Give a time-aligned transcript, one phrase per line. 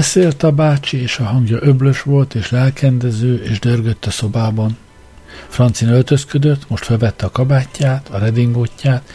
[0.00, 4.76] Beszélt a bácsi, és a hangja öblös volt, és lelkendező, és dörgött a szobában.
[5.48, 9.12] Francin öltözködött, most felvette a kabátját, a redingótját,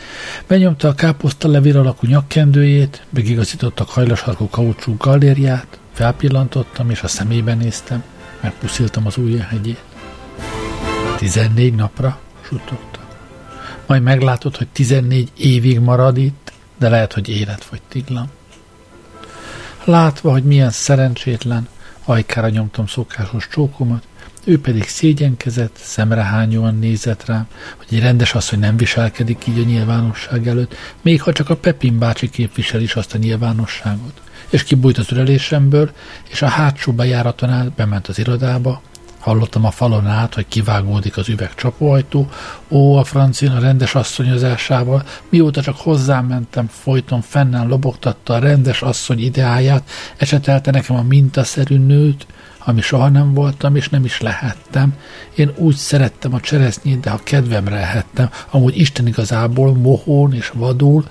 [0.47, 7.53] benyomta a káposzta levél alakú nyakkendőjét, megigazította a hajlasarkú kaucsú galériát, felpillantottam, és a szemébe
[7.53, 8.03] néztem,
[8.41, 9.83] megpusziltam az ujjahegyét.
[11.17, 12.99] Tizennégy napra, suttogta.
[13.85, 18.29] Majd meglátod, hogy tizennégy évig marad itt, de lehet, hogy életfogytiglan.
[19.85, 21.67] Látva, hogy milyen szerencsétlen,
[22.05, 24.03] ajkára nyomtam szokásos csókomat,
[24.43, 27.47] ő pedig szégyenkezett, szemrehányóan nézett rám,
[27.77, 31.99] hogy egy rendes asszony nem viselkedik így a nyilvánosság előtt, még ha csak a Pepin
[31.99, 34.21] bácsi képvisel is azt a nyilvánosságot.
[34.49, 35.91] És kibújt az ürelésemből,
[36.29, 38.81] és a hátsó bejáraton át bement az irodába,
[39.25, 42.29] Hallottam a falon át, hogy kivágódik az üveg csapóajtó.
[42.69, 48.81] Ó, a francin a rendes asszonyozásával, mióta csak hozzám mentem, folyton fennáll lobogtatta a rendes
[48.81, 52.27] asszony ideáját, esetelte nekem a mintaszerű nőt,
[52.59, 54.93] ami soha nem voltam, és nem is lehettem.
[55.35, 61.05] Én úgy szerettem a cseresznyét, de ha kedvemre lehettem, amúgy Isten igazából mohón és vadul,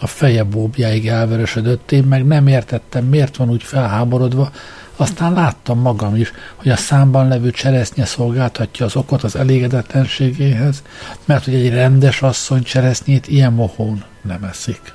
[0.00, 4.50] a feje bóbjáig elvörösödött, én meg nem értettem, miért van úgy felháborodva,
[5.00, 10.82] aztán láttam magam is, hogy a számban levő cseresznye szolgáltatja az okot az elégedetlenségéhez,
[11.24, 14.92] mert hogy egy rendes asszony cseresznyét ilyen mohón nem eszik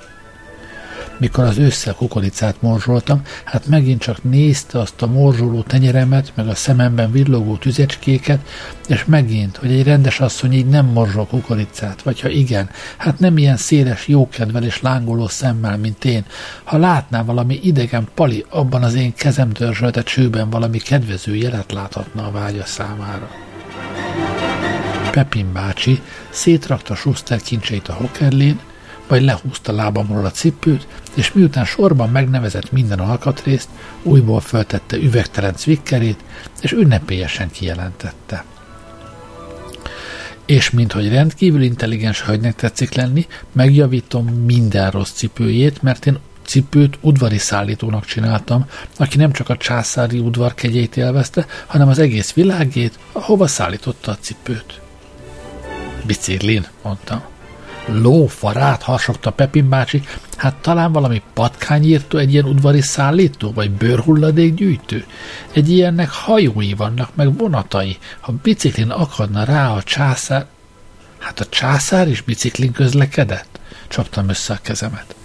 [1.17, 6.55] mikor az ősszel kukoricát morzsoltam, hát megint csak nézte azt a morzsoló tenyeremet, meg a
[6.55, 8.39] szememben villogó tüzecskéket,
[8.87, 13.37] és megint, hogy egy rendes asszony így nem morzsol kukoricát, vagy ha igen, hát nem
[13.37, 16.25] ilyen széles jókedvel és lángoló szemmel, mint én.
[16.63, 22.27] Ha látná valami idegen pali abban az én kezem dörzsöltet csőben valami kedvező jelet láthatna
[22.27, 23.29] a vágya számára.
[25.11, 28.59] Pepin bácsi szétrakta Schuster kincseit a hokerlén,
[29.07, 33.69] majd lehúzta lábamról a cipőt, és miután sorban megnevezett minden alkatrészt,
[34.03, 36.19] újból föltette üvegtelen cvikkerét,
[36.61, 38.43] és ünnepélyesen kijelentette.
[40.45, 47.37] És minthogy rendkívül intelligens hölgynek tetszik lenni, megjavítom minden rossz cipőjét, mert én cipőt udvari
[47.37, 48.65] szállítónak csináltam,
[48.97, 54.17] aki nem csak a császári udvar kegyeit élvezte, hanem az egész világét, ahova szállította a
[54.17, 54.81] cipőt.
[56.05, 57.33] Biciklin, mondtam.
[57.87, 60.03] Lófarát, harsogta Pepin bácsi,
[60.37, 65.05] hát talán valami patkányírtó egy ilyen udvari szállító, vagy bőrhulladékgyűjtő.
[65.51, 67.97] Egy ilyennek hajói vannak, meg vonatai.
[68.19, 70.45] Ha biciklin akadna rá a császár...
[71.17, 73.59] Hát a császár is biciklin közlekedett?
[73.87, 75.15] Csaptam össze a kezemet.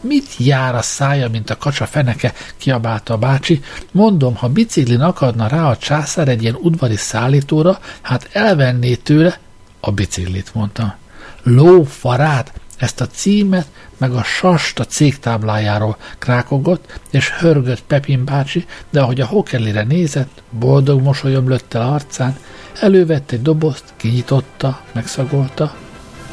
[0.00, 3.62] Mit jár a szája, mint a kacsa feneke, kiabálta a bácsi.
[3.92, 9.38] Mondom, ha biciklin akadna rá a császár egy ilyen udvari szállítóra, hát elvenné tőle
[9.80, 10.98] a biciklit, mondtam
[11.42, 13.66] lófarát, ezt a címet,
[13.98, 20.42] meg a sast a cégtáblájáról krákogott, és hörgött Pepin bácsi, de ahogy a hokelire nézett,
[20.50, 22.38] boldog mosolyom lőtt el arcán,
[22.80, 25.74] elővette egy dobozt, kinyitotta, megszagolta,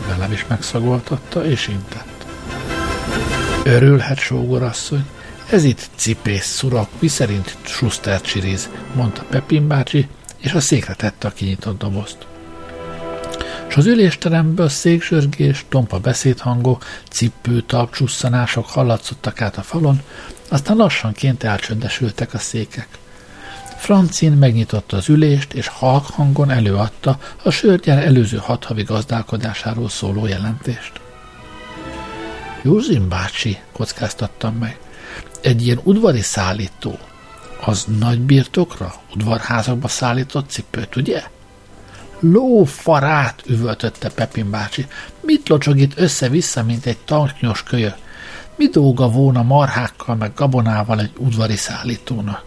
[0.07, 2.25] velem is megszagoltatta, és intett.
[3.63, 5.05] Örülhet, sógorasszony,
[5.49, 10.07] ez itt cipész szurak, mi szerint Schuster csiriz, mondta Pepin bácsi,
[10.37, 12.27] és a székre tette a kinyitott dobozt
[13.77, 20.01] az ülésteremből széksörgés, tompa beszédhangok, cipő, talpcsusszanások hallatszottak át a falon,
[20.49, 22.87] aztán lassanként elcsöndesültek a székek.
[23.77, 30.25] Francin megnyitotta az ülést, és halk hangon előadta a sörgyár előző hat havi gazdálkodásáról szóló
[30.25, 30.91] jelentést.
[32.61, 34.79] Józsin bácsi, kockáztattam meg,
[35.41, 36.99] egy ilyen udvari szállító,
[37.61, 41.23] az nagy birtokra, udvarházakba szállított cipőt, ugye?
[42.19, 44.85] Lófarát, üvöltötte Pepin bácsi.
[45.21, 47.89] Mit locsog itt össze-vissza, mint egy tanknyos kölyö?
[48.55, 52.45] Mi dolga volna marhákkal meg gabonával egy udvari szállítónak?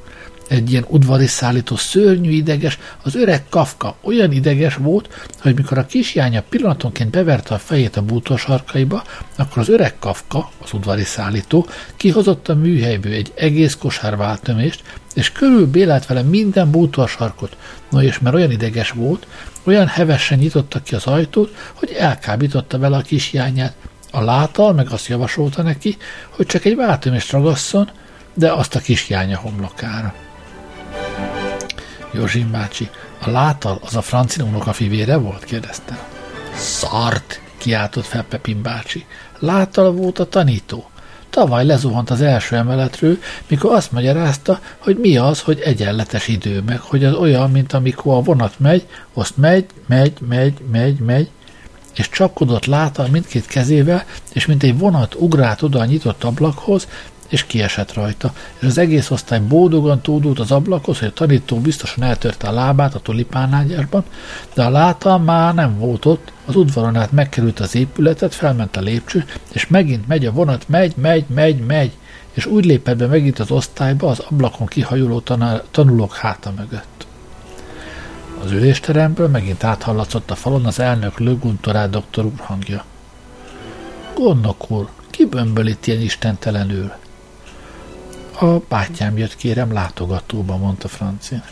[0.48, 5.86] Egy ilyen udvari szállító szörnyű ideges, az öreg Kafka olyan ideges volt, hogy mikor a
[5.86, 9.02] kisjánya pillanatonként beverte a fejét a bútorsarkaiba,
[9.36, 14.82] akkor az öreg Kafka, az udvari szállító, kihozott a műhelyből egy egész kosár váltömést,
[15.14, 17.56] és körülbélelt vele minden bútorsarkot.
[17.90, 19.26] No és mert olyan ideges volt,
[19.64, 23.74] olyan hevesen nyitotta ki az ajtót, hogy elkábította vele a kisjányát.
[24.10, 25.96] A látal meg azt javasolta neki,
[26.30, 27.90] hogy csak egy váltömést ragasszon,
[28.34, 30.14] de azt a kisjánya homlokára.
[32.12, 35.44] Józsin bácsi, a látal az a francia unokafivére volt?
[35.44, 35.98] kérdezte.
[36.54, 37.40] Szart!
[37.58, 39.06] kiáltott fel Pepin bácsi.
[39.38, 40.89] Látal volt a tanító.
[41.30, 46.80] Tavaly lezuhant az első emeletről, mikor azt magyarázta, hogy mi az, hogy egyenletes idő, meg
[46.80, 51.30] hogy az olyan, mint amikor a vonat megy, azt megy, megy, megy, megy, megy,
[51.94, 56.88] és csapkodott látal mindkét kezével, és mint egy vonat ugrált oda a nyitott ablakhoz,
[57.30, 62.02] és kiesett rajta, és az egész osztály bódogan tódult az ablakhoz, hogy a tanító biztosan
[62.02, 64.04] eltörte a lábát a tulipánágyásban,
[64.54, 68.80] de a láta már nem volt ott, az udvaron át megkerült az épületet, felment a
[68.80, 71.92] lépcső, és megint megy a vonat, megy, megy, megy, megy,
[72.32, 75.22] és úgy lépett be megint az osztályba az ablakon kihajoló
[75.70, 77.06] tanulók háta mögött.
[78.44, 82.84] Az ülésteremből megint áthallatszott a falon az elnök Löguntorá doktor úr hangja.
[84.14, 86.92] Gondok úr, ki bömbölít ilyen istentelenül?
[88.42, 91.42] A bátyám jött, kérem, látogatóba, mondta Francin.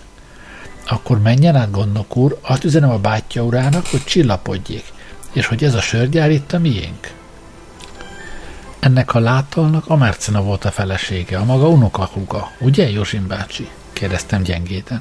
[0.87, 4.85] Akkor menjen át, gondok úr, azt üzenem a bátyja urának, hogy csillapodjék,
[5.33, 7.13] és hogy ez a sörgyár itt a miénk.
[8.79, 13.69] Ennek a látalnak a Mercena volt a felesége, a maga unokahuga, ugye, Józsin bácsi?
[13.93, 15.01] kérdeztem gyengéden.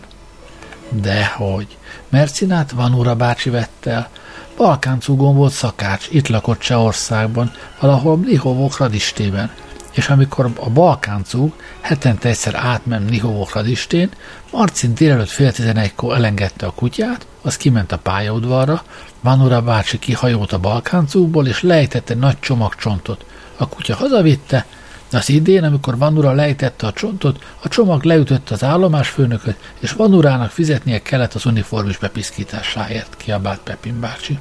[0.89, 1.77] Dehogy.
[2.09, 4.09] Mercinát van ura bácsi vett el.
[4.57, 9.51] Balkáncúgon volt szakács, itt lakott Csehországban, valahol Lihovok radistében.
[9.97, 14.09] És amikor a Balkáncúg hetente egyszer átment Lihovok radistén,
[14.51, 18.83] Marcin délelőtt fél tizenegykor elengedte a kutyát, az kiment a pályaudvarra,
[19.21, 23.25] Vanura bácsi kihajolt a Balkáncúgból, és lejtette nagy csomagcsontot.
[23.57, 24.65] A kutya hazavitte,
[25.09, 30.51] de az idén, amikor Vanura lejtette a csontot, a csomag leütötte az állomásfőnököt, és Vanurának
[30.51, 34.39] fizetnie kellett az uniformis bepiszkításáért, kiabált Pepin bácsi.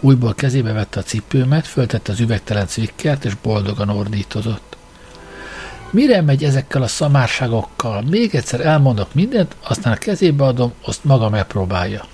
[0.00, 4.76] Újból kezébe vette a cipőmet, föltette az üvegtelen cvikkert, és boldogan ordítozott.
[5.90, 8.02] Mire megy ezekkel a szamárságokkal?
[8.02, 12.06] Még egyszer elmondok mindent, aztán a kezébe adom, azt maga megpróbálja.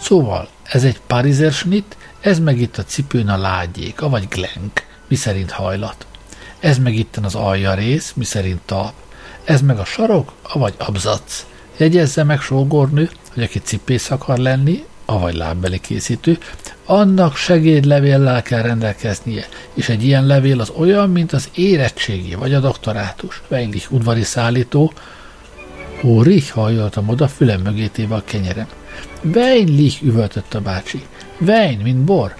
[0.00, 5.50] Szóval, ez egy parizer schnitt, ez meg itt a cipőn a lágyék, avagy glenk, miszerint
[5.50, 6.06] hajlat.
[6.60, 8.92] Ez meg itten az alja rész, miszerint talp.
[9.44, 11.46] Ez meg a sarok, avagy abzac.
[11.76, 16.38] Jegyezze meg, sógornő, hogy aki cipész akar lenni, avagy lábbeli készítő,
[16.84, 22.60] annak segédlevéllel kell rendelkeznie, és egy ilyen levél az olyan, mint az érettségi vagy a
[22.60, 23.42] doktorátus.
[23.48, 24.92] Weinlich udvari szállító,
[26.22, 28.66] Rich hajoltam oda, fülem mögé téve a kenyerem.
[29.34, 31.02] Weinlich üvöltött a bácsi.
[31.40, 32.34] Wein, mint bor.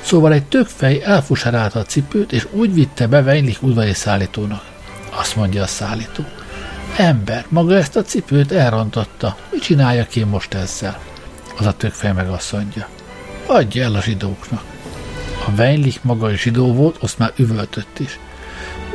[0.00, 4.62] Szóval egy tökfej elfusarálta a cipőt, és úgy vitte be Weinlich udvari szállítónak.
[5.10, 6.24] Azt mondja a szállító.
[6.96, 9.36] Ember, maga ezt a cipőt elrontotta.
[9.52, 11.00] Mit csinálja ki most ezzel?
[11.56, 12.88] Az a tökfej meg azt mondja.
[13.46, 14.62] Adja el a zsidóknak.
[15.46, 18.18] A Weinlich maga is zsidó volt, azt már üvöltött is.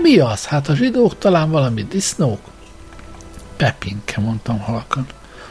[0.01, 0.45] Mi az?
[0.45, 2.39] Hát a zsidók talán valami disznók?
[3.57, 5.05] Pepinke, mondtam halkan.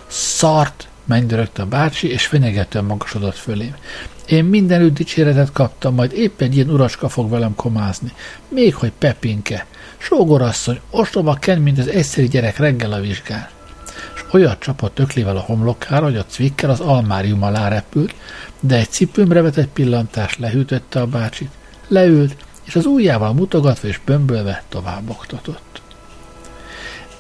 [0.06, 3.74] Szart, mennydörögt a bácsi, és fenyegetően magasodott fölém.
[4.26, 8.12] Én mindenütt dicséretet kaptam, majd épp egy ilyen uraska fog velem komázni.
[8.48, 9.66] Még hogy Pepinke.
[9.96, 13.48] Sógorasszony, ostoba ken, mint az egyszerű gyerek reggel a vizsgán.
[14.32, 18.14] Olyat csapott öklével a homlokára, hogy a cvikkel az almárium alá repült,
[18.60, 21.50] de egy cipőmre vetett pillantást lehűtötte a bácsit.
[21.88, 25.82] Leült, és az ujjával mutogatva és bömbölve tovább oktatott.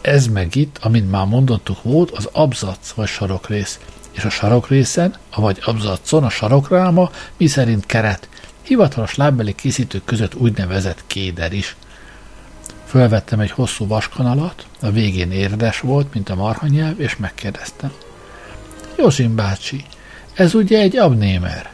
[0.00, 3.78] Ez meg itt, amint már mondottuk volt, az abzac vagy sarokrész,
[4.10, 8.28] és a sarokrészen, avagy abzacon a sarokráma, miszerint keret,
[8.62, 11.76] hivatalos lábbeli készítők között úgynevezett kéder is.
[12.90, 17.92] Fölvettem egy hosszú vaskanalat, a végén érdes volt, mint a marhanyelv, és megkérdeztem.
[18.96, 19.84] Józsin bácsi,
[20.34, 21.70] ez ugye egy abnémer?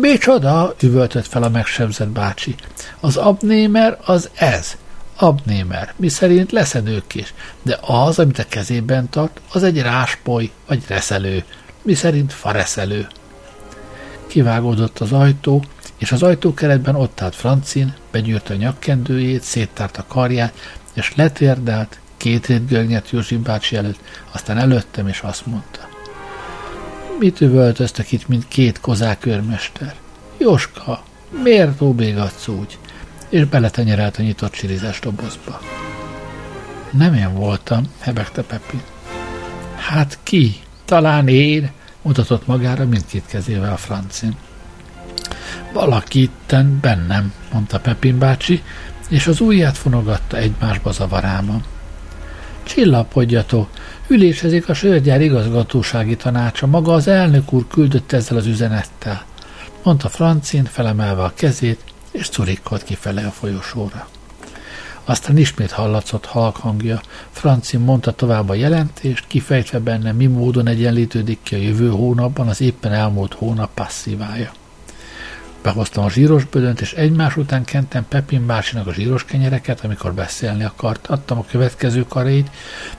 [0.00, 0.74] Micsoda?
[0.80, 2.54] üvöltött fel a megsebzett bácsi.
[3.00, 4.76] Az abnémer az ez.
[5.16, 10.82] Abnémer, mi szerint leszedők is, de az, amit a kezében tart, az egy ráspoly vagy
[10.88, 11.44] reszelő,
[11.82, 13.06] mi szerint fareszelő.
[14.26, 15.64] Kivágódott az ajtó,
[15.98, 20.54] és az ajtókeretben ott állt Francin, begyűrte a nyakkendőjét, széttárt a karját,
[20.92, 24.00] és letérdelt, két rét görnyet Józsi bácsi előtt,
[24.32, 25.88] aztán előttem, és azt mondta.
[27.18, 29.94] Mit üvöltöztek itt, mint két kozák őrmester?
[30.38, 31.02] Jóska,
[31.42, 32.78] miért óbégatsz úgy?
[33.28, 35.60] És beletenyerelt a nyitott csirizás dobozba.
[36.90, 38.82] Nem én voltam, hebegte Pepi.
[39.76, 40.56] Hát ki?
[40.84, 41.70] Talán én,
[42.02, 44.36] mutatott magára mindkét kezével a francin.
[45.74, 48.62] Valaki itten bennem, mondta Pepin bácsi,
[49.08, 51.64] és az ujját fonogatta egymásba zavarában.
[52.62, 53.68] Csillapodjatok,
[54.06, 59.24] ülésezik a sörgyár igazgatósági tanácsa, maga az elnök úr küldött ezzel az üzenettel,
[59.82, 64.08] mondta Francin, felemelve a kezét, és curikkolt kifele a folyosóra.
[65.04, 67.00] Aztán ismét hallatszott halk hangja.
[67.30, 72.60] Francin mondta tovább a jelentést, kifejtve benne, mi módon egyenlítődik ki a jövő hónapban az
[72.60, 74.52] éppen elmúlt hónap passzívája.
[75.64, 80.64] Behoztam a zsíros bödönt, és egymás után kentem Pepin bácsinak a zsíros kenyereket, amikor beszélni
[80.64, 81.06] akart.
[81.06, 82.50] Adtam a következő karét,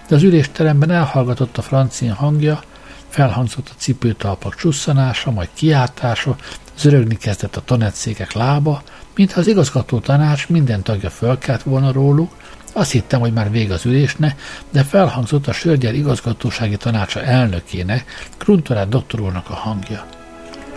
[0.08, 2.64] de az ülésteremben elhallgatott a francin hangja,
[3.10, 6.36] felhangzott a cipőtalpak csusszanása, majd kiáltása,
[6.78, 8.84] zörögni kezdett a tonetszékek lába,
[9.16, 12.32] mintha az igazgató tanács minden tagja fölkelt volna róluk,
[12.74, 14.36] azt hittem, hogy már vég az ülésne,
[14.70, 20.15] de felhangzott a Sörgyel igazgatósági tanácsa elnökének, Kruntorát doktor úrnak a hangja.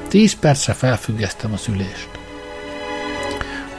[0.09, 2.09] Tíz percre felfüggesztem az ülést.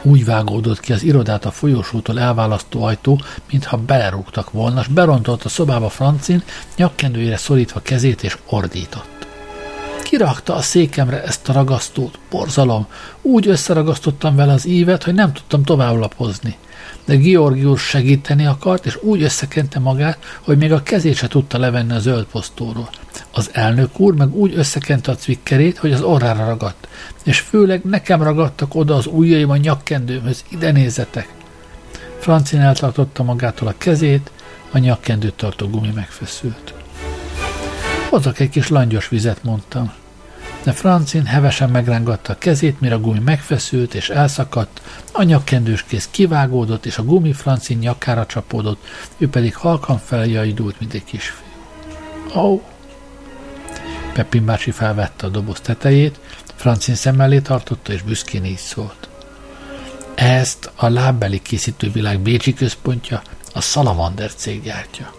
[0.02, 3.20] Úgy vágódott ki az irodát a folyosótól elválasztó ajtó,
[3.50, 6.42] mintha belerúgtak volna, s berontott a szobába Francin,
[6.76, 9.20] nyakkendőjére szorítva kezét és ordított.
[10.02, 12.86] Kirakta a székemre ezt a ragasztót, borzalom.
[13.22, 16.56] Úgy összeragasztottam vele az ívet, hogy nem tudtam tovább lapozni
[17.10, 21.92] de Georgius segíteni akart, és úgy összekente magát, hogy még a kezét se tudta levenni
[21.92, 22.88] a zöld posztóról.
[23.32, 26.88] Az elnök úr meg úgy összekente a cvikkerét, hogy az orrára ragadt,
[27.24, 31.28] és főleg nekem ragadtak oda az ujjaim a nyakkendőmhöz, ide nézzetek.
[32.18, 34.30] Francin eltartotta magától a kezét,
[34.70, 36.79] a nyakkendőt tartó gumi megfeszült.
[38.10, 39.92] Hozok egy kis langyos vizet, mondtam
[40.62, 44.80] de Francin hevesen megrángatta a kezét, mire a gumi megfeszült és elszakadt,
[45.12, 48.84] a nyakkendős kéz kivágódott, és a gumi Francin nyakára csapódott,
[49.18, 51.46] ő pedig halkan feljajdult, mint egy kisfiú.
[52.34, 52.40] Ó!
[52.40, 52.60] Oh.
[54.12, 56.20] Peppin bácsi felvette a doboz tetejét,
[56.54, 59.08] Francin szem tartotta, és büszkén így szólt.
[60.14, 63.22] Ezt a lábbeli készítővilág Bécsi központja
[63.54, 65.12] a Salamander cég gyártja.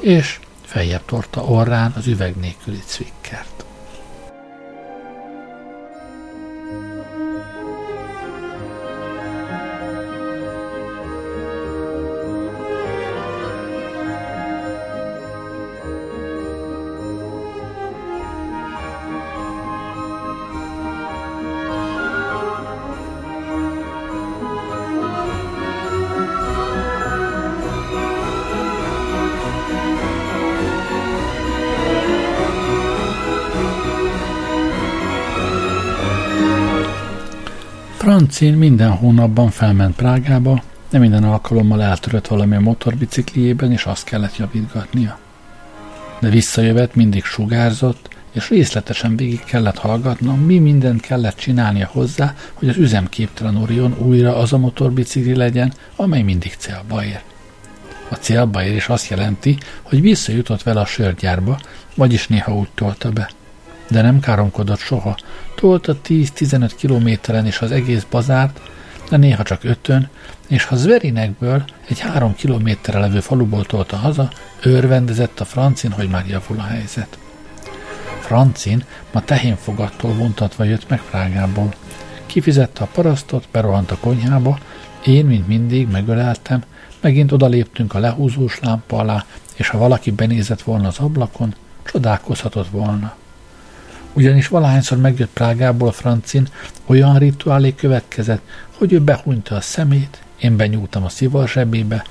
[0.00, 0.38] És
[0.70, 3.59] feljebb torta orrán az üveg nélküli cvikkert.
[38.40, 44.36] Francin minden hónapban felment Prágába, de minden alkalommal eltörött valami a motorbicikliében, és azt kellett
[44.36, 45.18] javítgatnia.
[46.20, 52.68] De visszajövet mindig sugárzott, és részletesen végig kellett hallgatnom, mi mindent kellett csinálnia hozzá, hogy
[52.68, 57.20] az üzemképtelen Orion újra az a motorbicikli legyen, amely mindig célba ér.
[58.08, 61.60] A célba ér is azt jelenti, hogy visszajutott vele a sörgyárba,
[61.94, 63.30] vagyis néha úgy tolta be.
[63.90, 65.16] De nem káromkodott soha,
[65.54, 68.60] tolta 10-15 kilométeren is az egész bazárt,
[69.10, 70.08] de néha csak ötön,
[70.48, 74.30] és ha Zverinekből egy három kilométerre levő faluból tolta haza,
[74.62, 77.18] örvendezett a Francin, hogy már javul a helyzet.
[78.20, 81.74] Francin ma tehénfogattól vontatva jött meg Prágából.
[82.26, 84.58] Kifizette a parasztot, berohant a konyhába,
[85.04, 86.62] én, mint mindig, megöleltem,
[87.00, 93.18] megint odaléptünk a lehúzós lámpa alá, és ha valaki benézett volna az ablakon, csodálkozhatott volna.
[94.12, 96.48] Ugyanis valahányszor megjött Prágából a francin,
[96.86, 98.42] olyan rituálé következett,
[98.76, 102.04] hogy ő behunyta a szemét, én benyúltam a szivar zsebébe,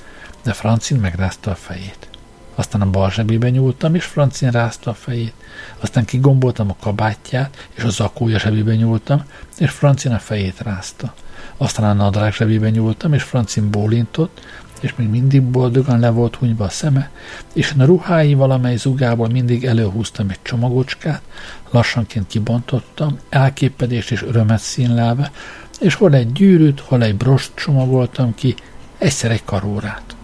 [0.43, 2.07] de Francin megrázta a fejét.
[2.55, 5.33] Aztán a bal zsebébe nyúltam, és Francin rázta a fejét.
[5.79, 9.23] Aztán kigomboltam a kabátját, és a zakója zsebébe nyúltam,
[9.57, 11.13] és Francin a fejét rázta.
[11.57, 14.41] Aztán a nadrág zsebébe nyúltam, és Francin bólintott,
[14.79, 17.09] és még mindig boldogan le volt hunyva a szeme,
[17.53, 21.21] és a ruhái valamely zugából mindig előhúztam egy csomagocskát,
[21.69, 25.31] lassanként kibontottam, elképedés és örömet színlelve,
[25.79, 28.55] és hol egy gyűrűt, hol egy brost csomagoltam ki,
[28.97, 30.15] egyszer egy karórát.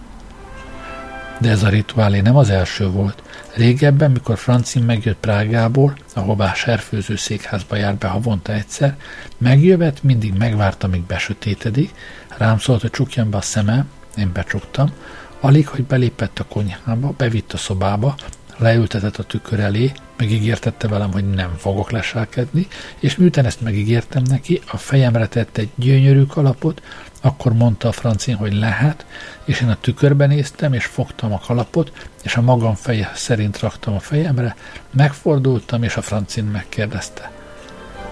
[1.40, 3.22] De ez a rituálé nem az első volt.
[3.54, 8.96] Régebben, mikor Francin megjött Prágából, ahová serfőző székházba jár be havonta egyszer,
[9.38, 11.90] megjövet, mindig megvárta, míg besötétedik,
[12.36, 14.92] rám szólt, hogy csukjam be a szemem, én becsuktam,
[15.40, 18.14] alig, hogy belépett a konyhába, bevitt a szobába,
[18.56, 22.66] leültetett a tükör elé, megígértette velem, hogy nem fogok leselkedni,
[22.98, 26.82] és miután ezt megígértem neki, a fejemre tett egy gyönyörű kalapot,
[27.20, 29.06] akkor mondta a francin, hogy lehet,
[29.44, 33.94] és én a tükörben néztem, és fogtam a kalapot, és a magam feje szerint raktam
[33.94, 34.56] a fejemre,
[34.90, 37.30] megfordultam, és a francin megkérdezte.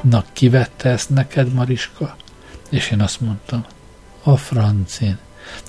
[0.00, 2.16] Na, kivette ezt neked, Mariska?
[2.70, 3.64] És én azt mondtam,
[4.22, 5.18] a francin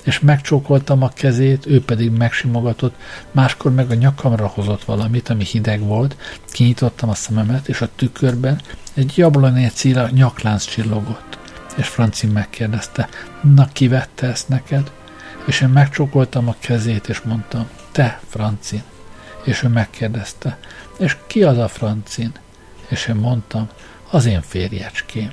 [0.02, 2.94] és megcsókoltam a kezét, ő pedig megsimogatott,
[3.30, 6.16] máskor meg a nyakamra hozott valamit, ami hideg volt,
[6.50, 8.60] kinyitottam a szememet, és a tükörben
[8.94, 11.38] egy jablonércíla nyaklánc csillogott.
[11.76, 13.08] És Francin megkérdezte,
[13.54, 14.92] na ki vette ezt neked?
[15.46, 18.82] És én megcsókoltam a kezét, és mondtam, te, Francin.
[19.44, 20.58] És ő megkérdezte,
[20.98, 22.32] és ki az a Francin?
[22.88, 23.68] És én mondtam,
[24.10, 25.30] az én férjecském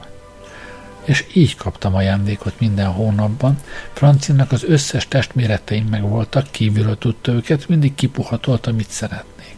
[1.05, 3.57] és így kaptam ajándékot minden hónapban.
[3.93, 9.55] Francinnak az összes testméreteim meg voltak, kívülről tudta őket, mindig kipuhatolt, amit szeretnék.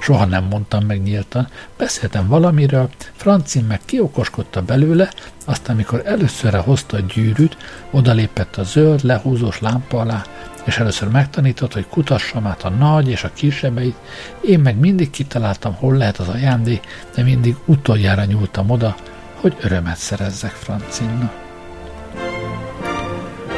[0.00, 1.48] Soha nem mondtam meg nyíltan.
[1.76, 5.12] Beszéltem valamiről, Francin meg kiokoskodta belőle,
[5.44, 7.56] aztán mikor előszörre hozta a gyűrűt,
[7.90, 10.22] odalépett a zöld, lehúzós lámpa alá,
[10.64, 13.96] és először megtanított, hogy kutassam át a nagy és a kisebeit,
[14.40, 18.96] én meg mindig kitaláltam, hol lehet az ajándék, de mindig utoljára nyúltam oda,
[19.44, 21.32] hogy örömet szerezzek Francinna.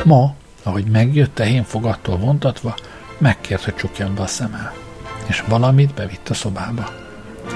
[0.05, 2.75] Ma, ahogy megjött tehén fogattól vontatva,
[3.19, 4.75] megkért, hogy csukjam be a szemel,
[5.27, 6.93] és valamit bevitt a szobába.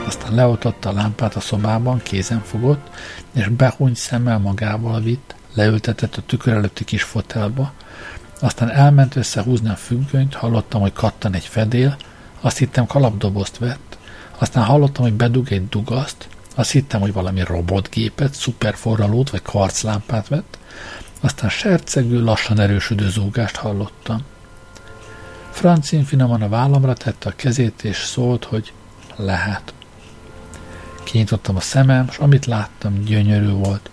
[0.06, 2.90] Aztán leoltotta a lámpát a szobában, kézen fogott,
[3.32, 7.72] és behúny szemmel magával vitt, leültetett a tükör előtti kis fotelba,
[8.40, 11.96] aztán elment összehúzni a függönyt, hallottam, hogy kattan egy fedél,
[12.40, 13.99] azt hittem kalapdobozt vett,
[14.38, 20.59] aztán hallottam, hogy bedug egy dugaszt, azt hittem, hogy valami robotgépet, szuperforralót vagy kvarclámpát vett,
[21.21, 24.21] aztán sercegő, lassan erősödő zúgást hallottam.
[25.50, 28.73] Francin finoman a vállamra tette a kezét, és szólt, hogy
[29.16, 29.75] lehet.
[31.04, 33.90] Kinyitottam a szemem, és amit láttam, gyönyörű volt.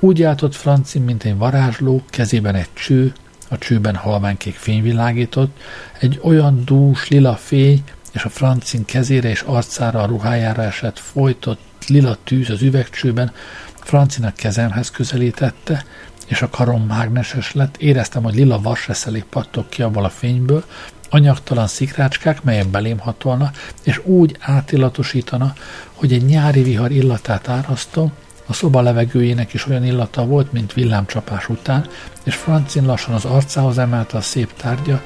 [0.00, 3.12] Úgy játott Francin, mint egy varázsló, kezében egy cső,
[3.48, 5.60] a csőben halványkék fény világított,
[5.98, 11.60] egy olyan dús lila fény, és a Francin kezére és arcára, a ruhájára esett folytott
[11.88, 13.32] lila tűz az üvegcsőben,
[13.80, 15.84] Francinak kezemhez közelítette,
[16.26, 20.64] és a karom mágneses lett, éreztem, hogy lila vasreszelék pattok ki abból a fényből,
[21.10, 23.50] anyagtalan szikrácskák, melyek belém hatolna,
[23.82, 25.54] és úgy átillatosítana,
[25.92, 28.12] hogy egy nyári vihar illatát árasztom,
[28.46, 31.86] a szoba levegőjének is olyan illata volt, mint villámcsapás után,
[32.22, 35.02] és Francin lassan az arcához emelte a szép tárgya,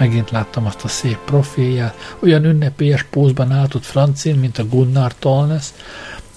[0.00, 5.66] megint láttam azt a szép profilját, olyan ünnepélyes pózban álltott Francin, mint a Gunnar Tolnes,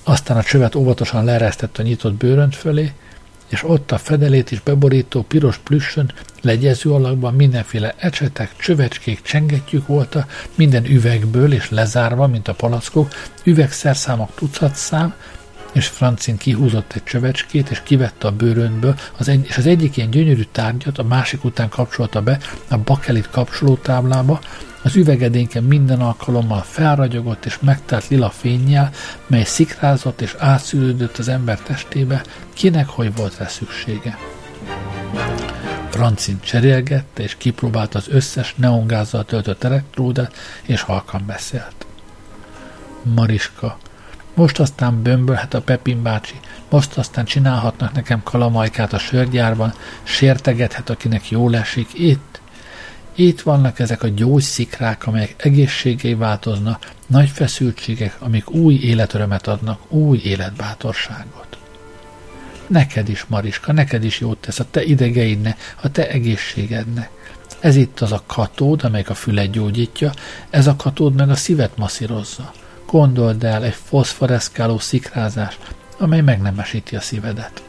[0.04, 2.92] aztán a csövet óvatosan leresztett a nyitott bőrönt fölé,
[3.48, 10.46] és ott a fedelét is beborító piros plüssön, legyező alakban mindenféle ecsetek, csövecskék, csengettyűk voltak,
[10.56, 15.14] minden üvegből és lezárva, mint a palackok, üvegszerszámok tucatszám,
[15.74, 20.10] és Francin kihúzott egy csövecskét, és kivette a bőrönből, az egy, és az egyik ilyen
[20.10, 24.40] gyönyörű tárgyat a másik után kapcsolta be a bakelit kapcsolótáblába,
[24.84, 28.92] az üvegedénken minden alkalommal felragyogott és megtelt lila fényjel,
[29.28, 34.18] mely szikrázott és átszűrődött az ember testébe, kinek hogy volt rá szüksége.
[35.90, 41.86] Francin cserélgette és kipróbálta az összes neongázzal töltött elektródát, és halkan beszélt.
[43.02, 43.78] Mariska,
[44.34, 51.30] most aztán bömbölhet a Pepin bácsi, most aztán csinálhatnak nekem kalamajkát a sörgyárban, sértegethet, akinek
[51.30, 52.42] jól esik, itt,
[53.16, 60.22] itt vannak ezek a gyógyszikrák, amelyek egészségé változnak, nagy feszültségek, amik új életörömet adnak, új
[60.24, 61.58] életbátorságot.
[62.68, 67.10] Neked is, Mariska, neked is jót tesz a te idegeidnek, a te egészségednek.
[67.60, 70.12] Ez itt az a katód, amelyik a fület gyógyítja,
[70.50, 72.54] ez a katód meg a szívet masszírozza.
[72.94, 75.58] Gondold el egy foszforeszkáló szikrázás,
[76.00, 77.64] amely megnemesíti a szívedet.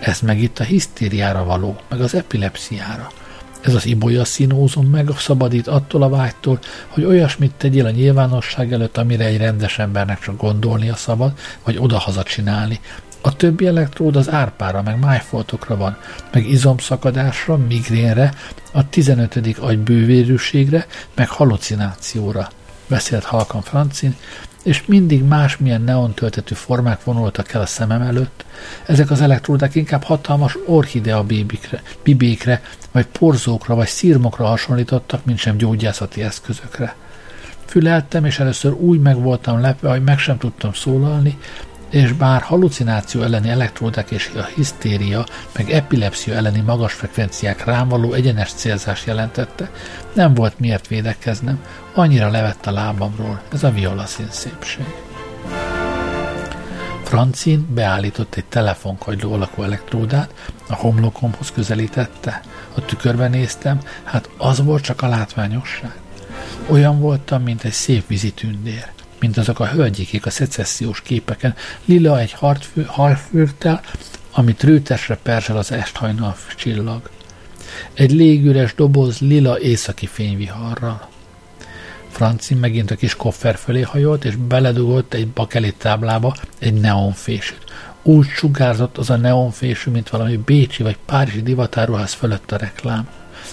[0.00, 3.10] Ez meg itt a hisztériára való, meg az epilepsziára–
[3.60, 6.58] ez az ibolya színózom meg szabadít attól a vágytól,
[6.88, 11.32] hogy olyasmit tegyél a nyilvánosság előtt, amire egy rendes embernek csak gondolnia szabad,
[11.64, 12.80] vagy odahaza csinálni.
[13.20, 15.96] A többi elektród az árpára, meg májfoltokra van,
[16.32, 18.34] meg izomszakadásra, migrénre,
[18.72, 19.56] a 15.
[19.58, 22.48] agybővérűségre, meg halucinációra.
[22.90, 24.16] Beszélt halkan Francin,
[24.62, 28.44] és mindig másmilyen neon töltetű formák vonultak el a szemem előtt.
[28.86, 35.56] Ezek az elektródák inkább hatalmas orchidea bibikre, bibékre, vagy porzókra, vagy szírmokra hasonlítottak, mint sem
[35.56, 36.96] gyógyászati eszközökre.
[37.64, 41.38] Füleltem, és először úgy meg voltam lepve, hogy meg sem tudtam szólalni,
[41.90, 48.12] és bár halucináció elleni elektródák és a hisztéria, meg epilepsia elleni magas frekvenciák rám való
[48.12, 49.70] egyenes célzás jelentette,
[50.12, 54.84] nem volt miért védekeznem, annyira levett a lábamról ez a violaszín szépség.
[57.04, 60.34] Francin beállított egy telefonkagyló alakú elektródát,
[60.68, 62.40] a homlokomhoz közelítette,
[62.74, 65.94] a tükörbe néztem, hát az volt csak a látványosság.
[66.66, 68.88] Olyan voltam, mint egy szép vízi tündér
[69.20, 72.36] mint azok a hölgyikék a szecessziós képeken, lila egy
[72.86, 73.80] harfürtel,
[74.32, 77.10] amit rőtesre perzsel az esthajnal csillag.
[77.94, 81.08] Egy légüres doboz lila északi fényviharral.
[82.20, 87.64] Francin megint a kis koffer fölé hajolt, és beledugott egy bakelit táblába egy neonfésűt.
[88.02, 93.08] Úgy sugárzott az a neonfésű, mint valami bécsi vagy párizsi divatáruház fölött a reklám.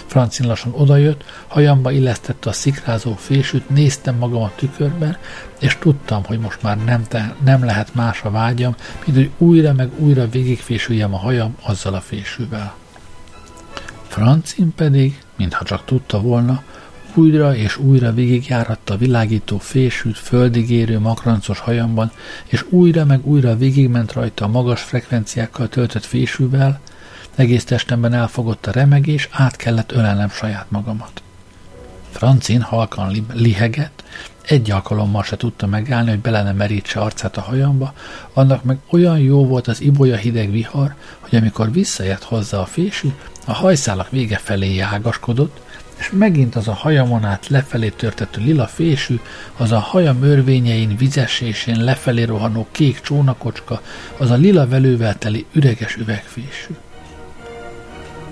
[0.05, 5.17] Francin lassan odajött, hajamba illesztette a szikrázó fésűt, néztem magam a tükörben,
[5.59, 8.75] és tudtam, hogy most már nem, te, nem lehet más a vágyam,
[9.05, 12.75] mint hogy újra meg újra végigfésüljem a hajam azzal a fésűvel.
[14.07, 16.63] Francin pedig, mintha csak tudta volna,
[17.17, 22.11] újra és újra végigjáratta a világító fésült, földigérő, makrancos hajamban,
[22.45, 26.79] és újra meg újra végigment rajta a magas frekvenciákkal töltött fésűvel,
[27.35, 31.21] egész testemben elfogott a remegés, át kellett ölelnem saját magamat.
[32.11, 34.03] Francin halkan lihegett,
[34.47, 37.93] egy alkalommal se tudta megállni, hogy bele nem merítse arcát a hajamba,
[38.33, 43.09] annak meg olyan jó volt az ibolya hideg vihar, hogy amikor visszaért hozzá a fésű,
[43.45, 45.65] a hajszálak vége felé ágaskodott,
[45.97, 49.19] és megint az a hajamon át lefelé törtető lila fésű,
[49.57, 53.81] az a haja mörvényein, vizesésén lefelé rohanó kék csónakocska,
[54.17, 56.73] az a lila velővel teli üreges üvegfésű.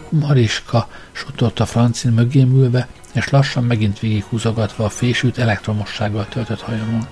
[0.10, 7.08] Mariska, suttolta Francin mögém ülve, és lassan megint végighúzogatva a fésült elektromossággal töltött hajamon.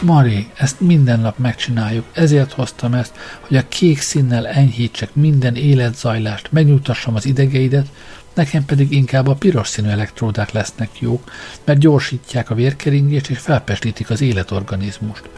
[0.00, 6.52] Mari, ezt minden nap megcsináljuk, ezért hoztam ezt, hogy a kék színnel enyhítsek minden életzajlást,
[6.52, 7.86] megnyugtassam az idegeidet,
[8.34, 11.30] nekem pedig inkább a piros színű elektródák lesznek jók,
[11.64, 15.28] mert gyorsítják a vérkeringést és felpestítik az életorganizmust.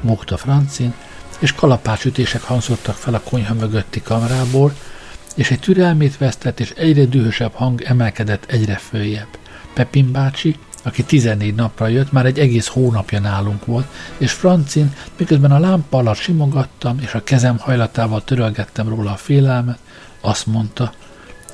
[0.00, 0.94] Mokta Francin,
[1.38, 4.74] és kalapácsütések hangzottak fel a konyha mögötti kamrából,
[5.34, 9.28] és egy türelmét vesztett, és egyre dühösebb hang emelkedett egyre följebb.
[9.74, 13.86] Pepin bácsi, aki 14 napra jött, már egy egész hónapja nálunk volt,
[14.18, 19.78] és Francin, miközben a lámpa alatt simogattam, és a kezem hajlatával törölgettem róla a félelmet,
[20.20, 20.92] azt mondta,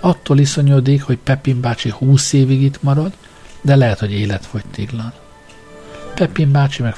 [0.01, 3.13] attól iszonyodik, hogy Pepin bácsi húsz évig itt marad,
[3.61, 5.13] de lehet, hogy életfogytiglan.
[6.15, 6.95] Pepin bácsi meg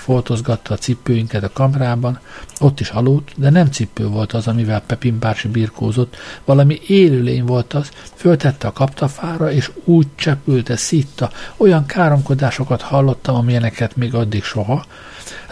[0.69, 2.19] a cipőinket a kamrában,
[2.61, 7.73] ott is aludt, de nem cipő volt az, amivel Pepin bácsi birkózott, valami élőlény volt
[7.73, 14.85] az, föltette a kaptafára, és úgy csepülte, szitta, olyan káromkodásokat hallottam, amilyeneket még addig soha.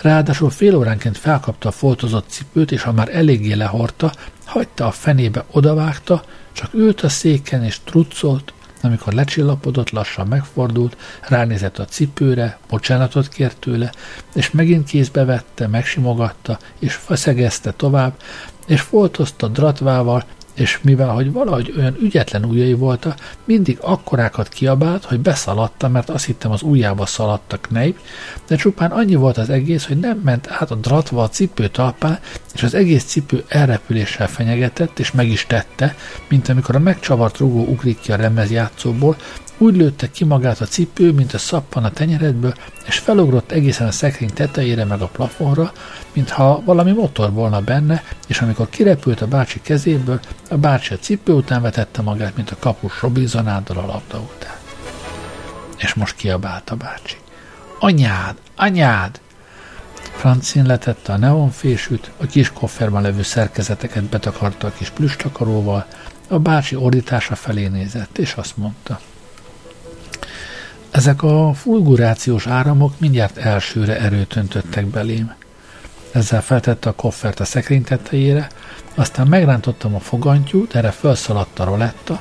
[0.03, 4.13] Ráadásul fél óránként felkapta a foltozott cipőt, és ha már eléggé lehorta,
[4.45, 6.23] hagyta a fenébe, odavágta,
[6.61, 13.59] csak ült a széken és truccolt, amikor lecsillapodott, lassan megfordult, ránézett a cipőre, bocsánatot kért
[13.59, 13.93] tőle,
[14.35, 18.15] és megint kézbe vette, megsimogatta, és feszegezte tovább,
[18.67, 20.25] és foltozta dratvával,
[20.61, 26.25] és mivel, hogy valahogy olyan ügyetlen ujjai voltak, mindig akkorákat kiabált, hogy beszaladta, mert azt
[26.25, 27.99] hittem az ujjába szaladt a knejp,
[28.47, 32.19] de csupán annyi volt az egész, hogy nem ment át a dratva a cipő talpán,
[32.55, 35.95] és az egész cipő elrepüléssel fenyegetett, és meg is tette,
[36.29, 39.17] mint amikor a megcsavart rugó ugrik ki a remezjátszóból,
[39.61, 42.55] úgy lőtte ki magát a cipő, mint a szappan a tenyeredből,
[42.87, 45.73] és felugrott egészen a szekrény tetejére meg a plafonra,
[46.13, 50.21] mintha valami motor volna benne, és amikor kirepült a bácsi kezéből,
[50.51, 54.55] a bácsi a cipő után vetette magát, mint a kapus Robinsonádal a labda után.
[55.77, 57.17] És most kiabált a bácsi.
[57.79, 58.37] Anyád!
[58.57, 59.21] Anyád!
[60.17, 65.87] Francin letette a neonfésűt, a kis kofferben levő szerkezeteket betakarta a kis plüstakaróval,
[66.29, 69.01] a bácsi ordítása felé nézett, és azt mondta–
[70.91, 75.35] ezek a fulgurációs áramok mindjárt elsőre erőt öntöttek belém.
[76.13, 78.49] Ezzel feltette a koffert a szekrény tetejére,
[78.95, 82.19] aztán megrántottam a fogantyút, erre felszaladt a roletta,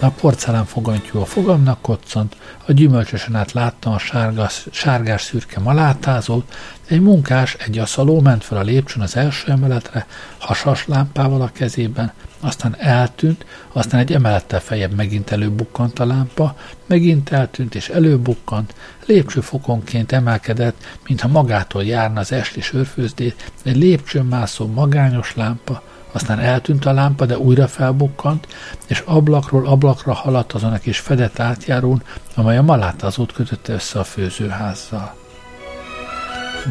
[0.00, 6.54] a porcelán fogantyú a fogamnak koccant, a gyümölcsösen át láttam a sárgás, sárgás szürke malátázót,
[6.86, 10.06] egy munkás, egy aszaló ment fel a lépcsőn az első emeletre,
[10.38, 17.30] hasas lámpával a kezében, aztán eltűnt, aztán egy emelettel feljebb megint előbukkant a lámpa, megint
[17.30, 18.74] eltűnt és előbukkant,
[19.06, 20.76] lépcsőfokonként emelkedett,
[21.08, 27.26] mintha magától járna az esti sörfőzdét, egy lépcsőn mászó magányos lámpa, aztán eltűnt a lámpa,
[27.26, 28.46] de újra felbukkant,
[28.86, 32.02] és ablakról ablakra haladt azon a kis fedett átjárón,
[32.34, 35.21] amely a malátázót kötötte össze a főzőházzal.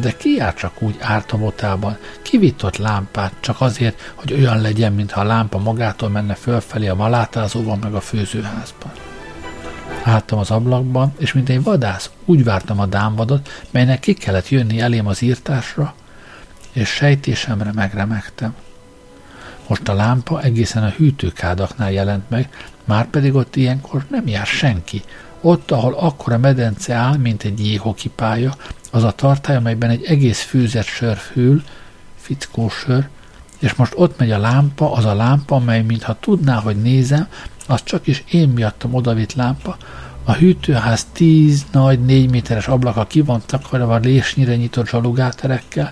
[0.00, 1.96] De ki jár csak úgy ártabotában?
[2.22, 6.88] Ki vitt ott lámpát csak azért, hogy olyan legyen, mintha a lámpa magától menne fölfelé
[6.88, 8.92] a malátázóban meg a főzőházban?
[10.02, 14.80] Álltam az ablakban, és mint egy vadász úgy vártam a dámvadot, melynek ki kellett jönni
[14.80, 15.94] elém az írtásra,
[16.72, 18.54] és sejtésemre megremegtem.
[19.66, 22.48] Most a lámpa egészen a hűtőkádaknál jelent meg,
[22.84, 25.02] már pedig ott ilyenkor nem jár senki.
[25.40, 28.56] Ott, ahol akkora medence áll, mint egy jéhokipálya,
[28.94, 31.62] az a tartály, amelyben egy egész fűzet sör fül,
[32.84, 33.08] sör,
[33.58, 37.28] és most ott megy a lámpa, az a lámpa, amely mintha tudná, hogy nézem,
[37.66, 39.76] az csak is én miattam odavitt lámpa,
[40.24, 45.90] a hűtőház tíz nagy, négy méteres ablaka ki van takarva lésnyire nyitott zsalugáterekkel,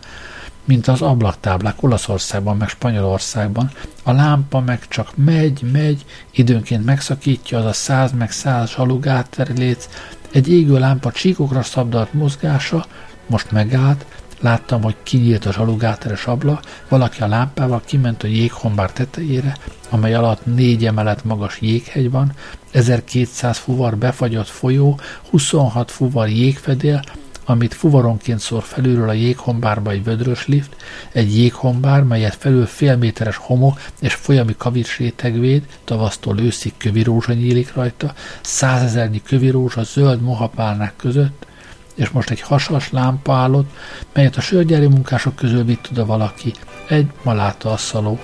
[0.65, 3.71] mint az ablaktáblák Olaszországban, meg Spanyolországban.
[4.03, 9.89] A lámpa meg csak megy, megy, időnként megszakítja az a száz meg száz zsalugáterléc,
[10.33, 12.87] egy égő lámpa csíkokra szabdalt mozgása
[13.27, 14.05] most megállt,
[14.41, 19.57] Láttam, hogy kinyílt a zsalugáteres abla, valaki a lámpával kiment a jéghombár tetejére,
[19.91, 22.33] amely alatt négy emelet magas jéghegy van,
[22.71, 24.99] 1200 fuvar befagyott folyó,
[25.31, 27.03] 26 fuvar jégfedél,
[27.51, 30.77] amit fuvaronként szór felülről a jéghombárba egy vödrös lift,
[31.13, 34.55] egy jéghombár, melyet felül félméteres homok és folyami
[34.99, 41.47] rétegvéd, tavasztól őszig kövi rózsa nyílik rajta, százezernyi kövi rózsa zöld mohapálnák között,
[41.95, 43.71] és most egy hasas lámpa állott,
[44.13, 46.53] melyet a sörgyári munkások közül vitt oda valaki,
[46.89, 48.19] egy maláta asszaló.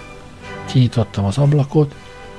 [0.65, 1.95] Kinyitottam az ablakot,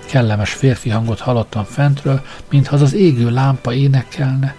[0.05, 4.55] kellemes férfi hangot hallottam fentről, mintha az az égő lámpa énekelne.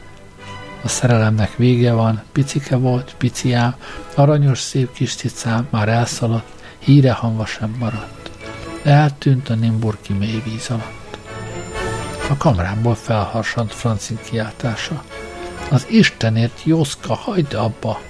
[0.83, 3.75] A szerelemnek vége van, picike volt, piciám,
[4.15, 8.31] aranyos szép kis cicám már elszaladt, híre hangva sem maradt.
[8.83, 11.19] Eltűnt a Nimburki mély víz alatt.
[12.31, 15.05] A kamrámból felharsant francin kiáltása.
[15.71, 18.01] Az Istenért, Jószka, hagyd abba!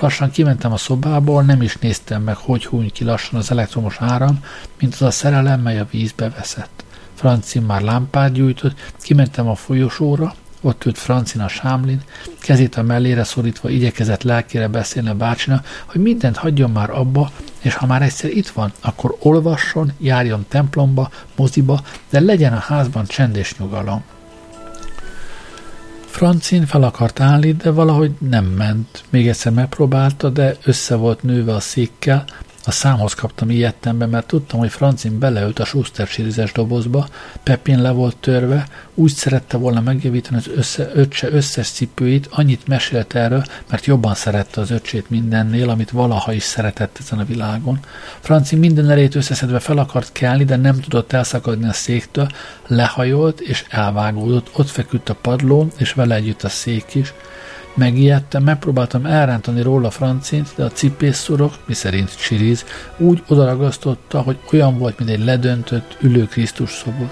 [0.00, 4.44] Lassan kimentem a szobából, nem is néztem meg, hogy húny ki lassan az elektromos áram,
[4.78, 6.84] mint az a szerelem, mely a vízbe veszett.
[7.14, 12.02] Francin már lámpát gyújtott, kimentem a folyosóra, ott ült Francin a sámlin,
[12.40, 17.74] kezét a mellére szorítva igyekezett lelkére beszélni a bácsina, hogy mindent hagyjon már abba, és
[17.74, 23.36] ha már egyszer itt van, akkor olvasson, járjon templomba, moziba, de legyen a házban csend
[23.36, 24.02] és nyugalom.
[26.06, 29.04] Francin fel akart állni, de valahogy nem ment.
[29.10, 32.24] Még egyszer megpróbálta, de össze volt nőve a székkel,
[32.64, 37.06] a számhoz kaptam ilyettembe, mert tudtam, hogy Francin beleült a Schuster sírizes dobozba,
[37.42, 43.14] Pepin le volt törve, úgy szerette volna megjavítani az össze, öccse összes cipőit, annyit mesélt
[43.14, 47.78] erről, mert jobban szerette az öcsét mindennél, amit valaha is szeretett ezen a világon.
[48.20, 52.28] Francin minden erét összeszedve fel akart kelni, de nem tudott elszakadni a széktől,
[52.66, 57.12] lehajolt és elvágódott, ott feküdt a padlón, és vele együtt a szék is.
[57.74, 62.64] Megijedtem, megpróbáltam elrántani róla Francint, de a cipészszurok, miszerint csiriz,
[62.96, 67.10] úgy odaragasztotta, hogy olyan volt, mint egy ledöntött, ülő Krisztus szobor.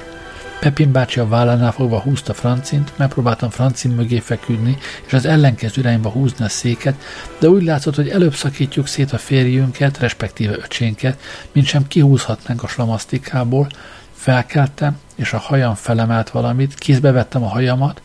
[0.60, 6.08] Pepin bácsi a vállánál fogva húzta Francint, megpróbáltam Francin mögé feküdni, és az ellenkező irányba
[6.08, 6.94] húzni a széket,
[7.38, 11.20] de úgy látszott, hogy előbb szakítjuk szét a férjünket, respektíve öcsénket,
[11.52, 13.66] mint sem kihúzhatnánk a slamasztikából.
[14.14, 18.02] Felkeltem, és a hajam felemelt valamit, kézbe vettem a hajamat,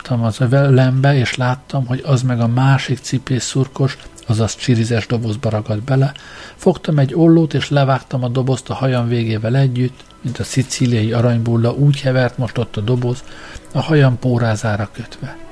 [0.00, 5.50] Bevontattam az övelembe, és láttam, hogy az meg a másik cipés szurkos, azaz csirizes dobozba
[5.50, 6.12] ragadt bele.
[6.56, 11.72] Fogtam egy ollót, és levágtam a dobozt a hajam végével együtt, mint a szicíliai aranybulla,
[11.72, 13.24] úgy hevert most ott a doboz,
[13.72, 15.49] a hajam pórázára kötve.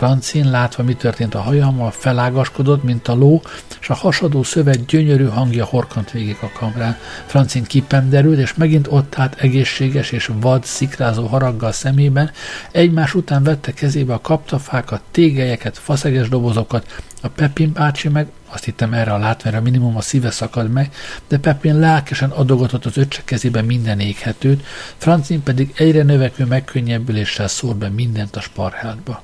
[0.00, 3.42] Francin, látva, mi történt a hajammal, felágaskodott, mint a ló,
[3.80, 6.96] és a hasadó szövet gyönyörű hangja horkant végig a kamrán.
[7.26, 12.30] Francin kipenderült, és megint ott állt egészséges és vad, szikrázó haraggal szemében,
[12.70, 18.92] egymás után vette kezébe a kaptafákat, tégelyeket, faszeges dobozokat, a Pepin bácsi meg azt hittem
[18.92, 20.94] erre a látványra minimum a szíve szakad meg,
[21.28, 24.64] de Pepin lelkesen adogatott az öccse kezébe minden éghetőt,
[24.96, 29.22] Francin pedig egyre növekvő megkönnyebbüléssel szór be mindent a sparhátba.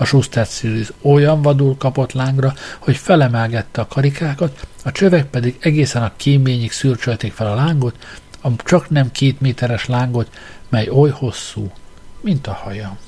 [0.00, 6.02] A Schuster Series olyan vadul kapott lángra, hogy felemelgette a karikákat, a csövek pedig egészen
[6.02, 7.94] a kéményig szürcsölték fel a lángot,
[8.42, 10.30] a csak nem két méteres lángot,
[10.68, 11.72] mely oly hosszú,
[12.20, 12.98] mint a hajam.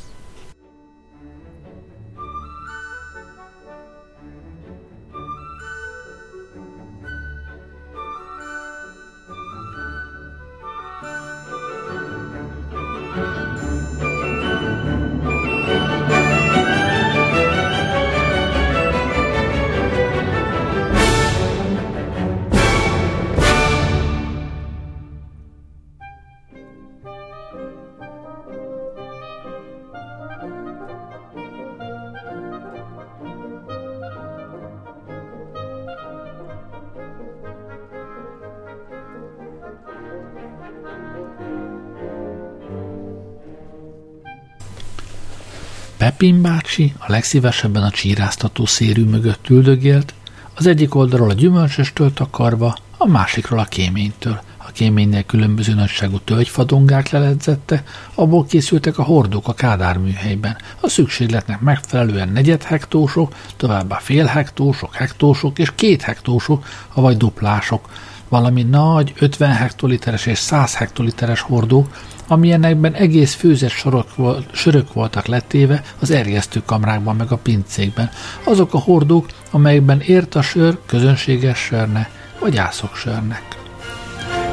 [45.96, 50.14] Pepin bácsi a legszívesebben a csíráztató szérű mögött üldögélt,
[50.54, 54.40] az egyik oldalról a gyümölcsöstől takarva, a másikról a kéménytől.
[54.56, 60.56] A kéménynél különböző nagyságú tölgyfadongák leledzette, abból készültek a hordók a Kádár műhelyben.
[60.80, 67.88] A szükségletnek megfelelően negyed hektósok, továbbá fél hektósok, hektósok és két hektósok, vagy duplások,
[68.30, 74.08] valami nagy 50 hektoliteres és 100 hektoliteres hordók, amilyenekben egész főzet sorok
[74.52, 78.10] sörök voltak letéve az erjesztőkamrákban meg a pincékben.
[78.44, 82.08] Azok a hordók, amelyekben ért a sör közönséges sörne,
[82.40, 83.42] vagy ászok sörnek.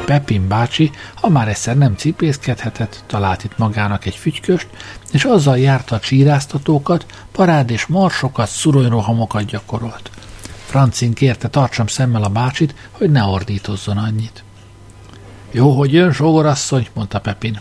[0.04, 4.66] Pepin bácsi, ha már egyszer nem cipészkedhetett, talált itt magának egy fügyköst,
[5.12, 10.10] és azzal járta a csíráztatókat, parád és marsokat, szuronyrohamokat gyakorolt.
[10.68, 14.44] Francin kérte tartsam szemmel a bácsit, hogy ne ordítozzon annyit.
[15.50, 17.60] Jó, hogy jön, sógorasszony, mondta Pepin.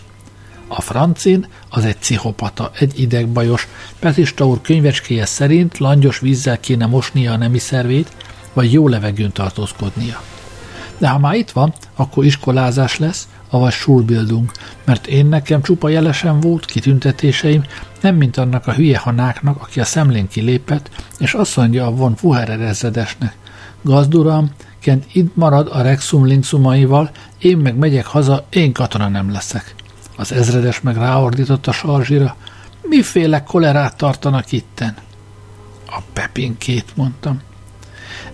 [0.68, 3.68] A francin az egy pszichopata, egy idegbajos.
[4.00, 8.12] Petista úr könyvecskéje szerint langyos vízzel kéne mosnia a nemi szervét,
[8.54, 10.22] vagy jó levegőn tartózkodnia.
[10.98, 14.52] De ha már itt van, akkor iskolázás lesz, avagy Schulbildung,
[14.84, 17.64] mert én nekem csupa jelesen volt, kitüntetéseim,
[18.02, 22.16] nem mint annak a hülye hanáknak, aki a szemlén kilépett, és azt mondja a von
[22.16, 23.36] Fuherer ezredesnek.
[23.82, 29.76] Gazduram, Kent itt marad a Rexum linksumaival, én meg megyek haza, én katona nem leszek.
[30.18, 32.36] Az ezredes meg ráordított a sarzsira.
[32.82, 34.96] Miféle kolerát tartanak itten?
[35.86, 37.42] A Pepinkét, mondtam.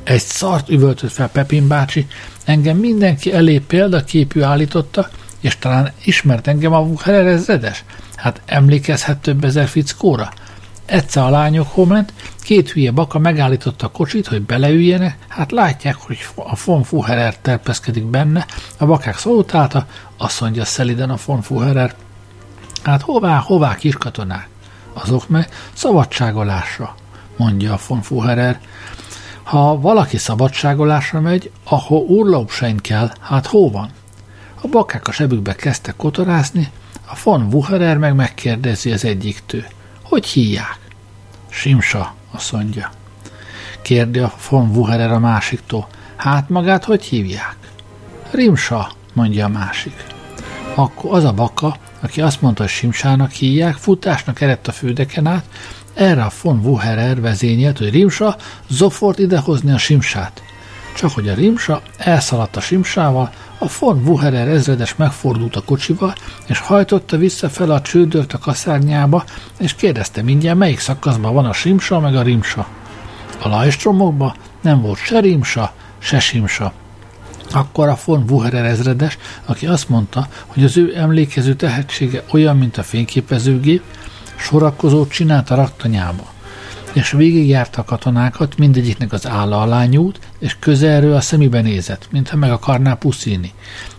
[0.04, 2.08] Egy szart üvöltött fel Pepin bácsi,
[2.45, 7.84] engem mindenki elé példaképű állította, és talán ismert engem a Wucherer ezredes?
[8.24, 10.32] Hát emlékezhet több ezer fickóra?
[10.86, 16.18] Egyszer a lányok ment, két hülye baka megállította a kocsit, hogy beleüljenek, hát látják, hogy
[16.36, 18.46] a von Fuherer terpeszkedik benne,
[18.78, 21.96] a bakák szóltálta, azt mondja szeliden a von Fuherer.
[22.84, 24.48] Hát hová, hová kiskatonák?
[24.94, 26.96] Azok meg szabadságolásra,
[27.38, 28.60] mondja a von Fuherer.
[29.44, 33.90] Ha valaki szabadságolásra megy, ahol urlaubsein kell, hát hó van?
[34.62, 36.72] A bakák a sebükbe kezdtek kotorázni,
[37.13, 39.63] a von Wucherer meg megkérdezi az egyiktől.
[40.04, 40.80] Hogy hívják?
[41.49, 42.91] Simsa, azt mondja.
[43.82, 45.88] Kérdi a von Wucherer a másiktól.
[46.15, 47.56] Hát magát hogy hívják?
[48.32, 50.04] Rimsa, mondja a másik.
[50.76, 55.45] Akkor az a baka, aki azt mondta, hogy Simsának hívják, futásnak eredt a fődeken át,
[55.93, 58.36] erre a von Wucherer vezényelt, hogy Rimsa
[58.69, 60.43] zofort idehozni a Simsát.
[60.95, 63.32] Csak hogy a Rimsa elszaladt a Simsával,
[63.63, 66.15] a von Wucherer ezredes megfordult a kocsival,
[66.47, 69.23] és hajtotta vissza fel a csődört a kaszárnyába,
[69.60, 72.67] és kérdezte mindjárt, melyik szakaszban van a Simsa meg a Rimsa.
[73.41, 76.73] A lajstromokban nem volt se Rimsa, se Simsa.
[77.52, 82.78] Akkor a von Wucherer ezredes, aki azt mondta, hogy az ő emlékező tehetsége olyan, mint
[82.78, 83.84] a fényképezőgép,
[84.36, 86.33] sorakozót csinált a raktanyába
[86.94, 92.38] és végigjárta a katonákat, mindegyiknek az álla alá nyúlt, és közelről a szemébe nézett, mintha
[92.38, 93.54] meg akarná puszíni.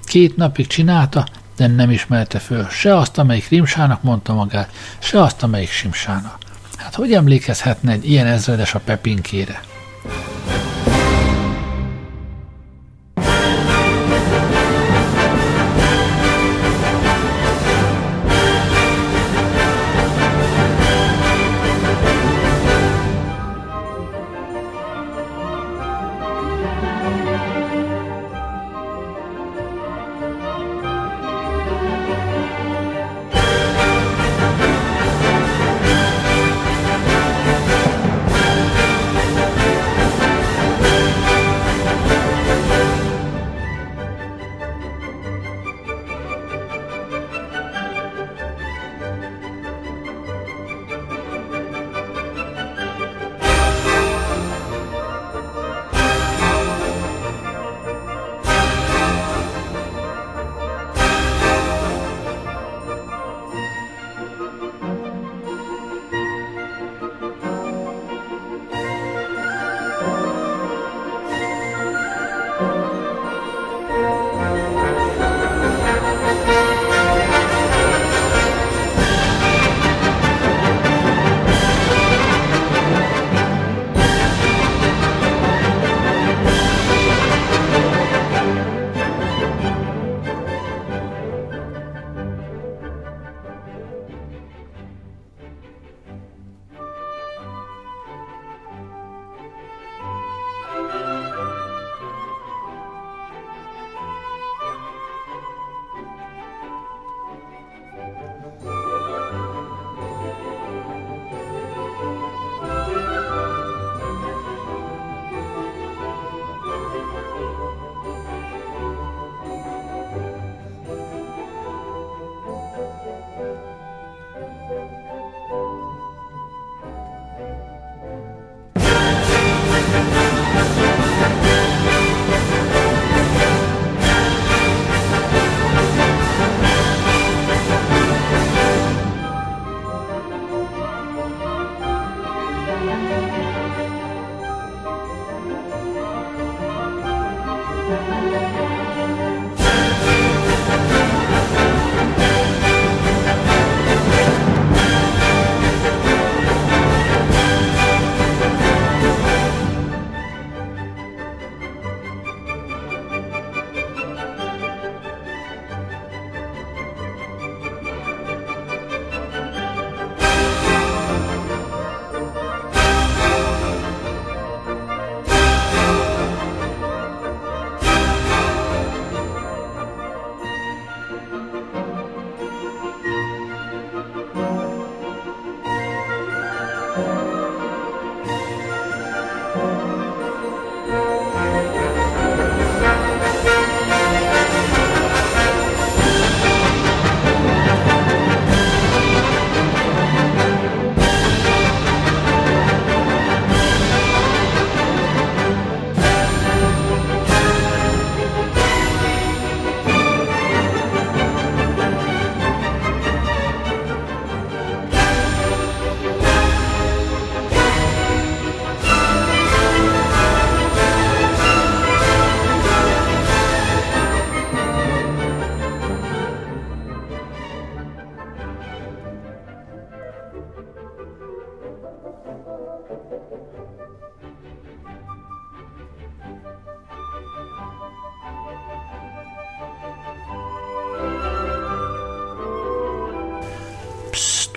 [0.05, 1.27] Két napig csinálta,
[1.57, 6.39] de nem ismerte föl se azt, amelyik Rimsának mondta magát, se azt, amelyik Simsának.
[6.77, 9.61] Hát hogy emlékezhetne egy ilyen ezredes a Pepinkére?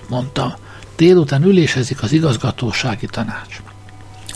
[0.10, 0.53] Mondtam.
[0.95, 3.62] Délután ülésezik az igazgatósági tanács.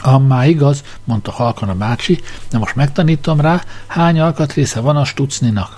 [0.01, 5.77] Ammá igaz, mondta halkan a bácsi, de most megtanítom rá, hány alkatrésze van a stucninak.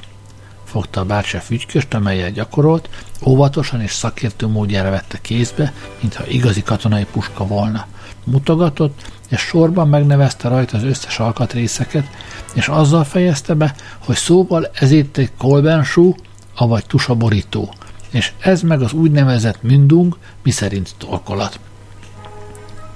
[0.64, 2.90] Fogta a bácsi a fügyköst, amelyel gyakorolt,
[3.26, 7.86] óvatosan és szakértő módjára vette kézbe, mintha igazi katonai puska volna.
[8.24, 12.08] Mutogatott, és sorban megnevezte rajta az összes alkatrészeket,
[12.54, 16.16] és azzal fejezte be, hogy szóval ez itt egy kolbensú,
[16.56, 17.74] avagy tusaborító,
[18.14, 21.60] és ez meg az úgynevezett mündung, miszerint torkolat.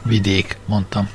[0.03, 1.09] Vidék, mondtam.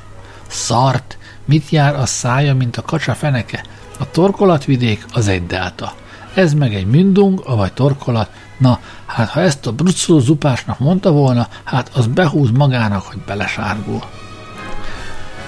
[0.46, 3.64] Szart, mit jár a szája, mint a kacsa feneke?
[3.98, 5.94] A torkolatvidék az egy delta.
[6.34, 8.30] Ez meg egy mündung, avagy torkolat.
[8.58, 14.02] Na, hát ha ezt a brucoló zupásnak mondta volna, hát az behúz magának, hogy belesárgul.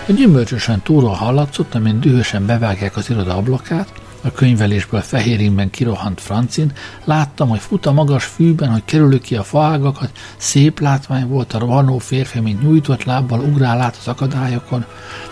[0.09, 3.93] A gyümölcsösen túról hallatszott, amint dühösen bevágják az iroda ablakát,
[4.25, 6.73] a könyvelésből fehéringben kirohant Francin,
[7.05, 11.59] láttam, hogy fut a magas fűben, hogy kerülő ki a faágakat, szép látvány volt a
[11.59, 14.85] rohanó férfi, mint nyújtott lábbal ugrál át az akadályokon,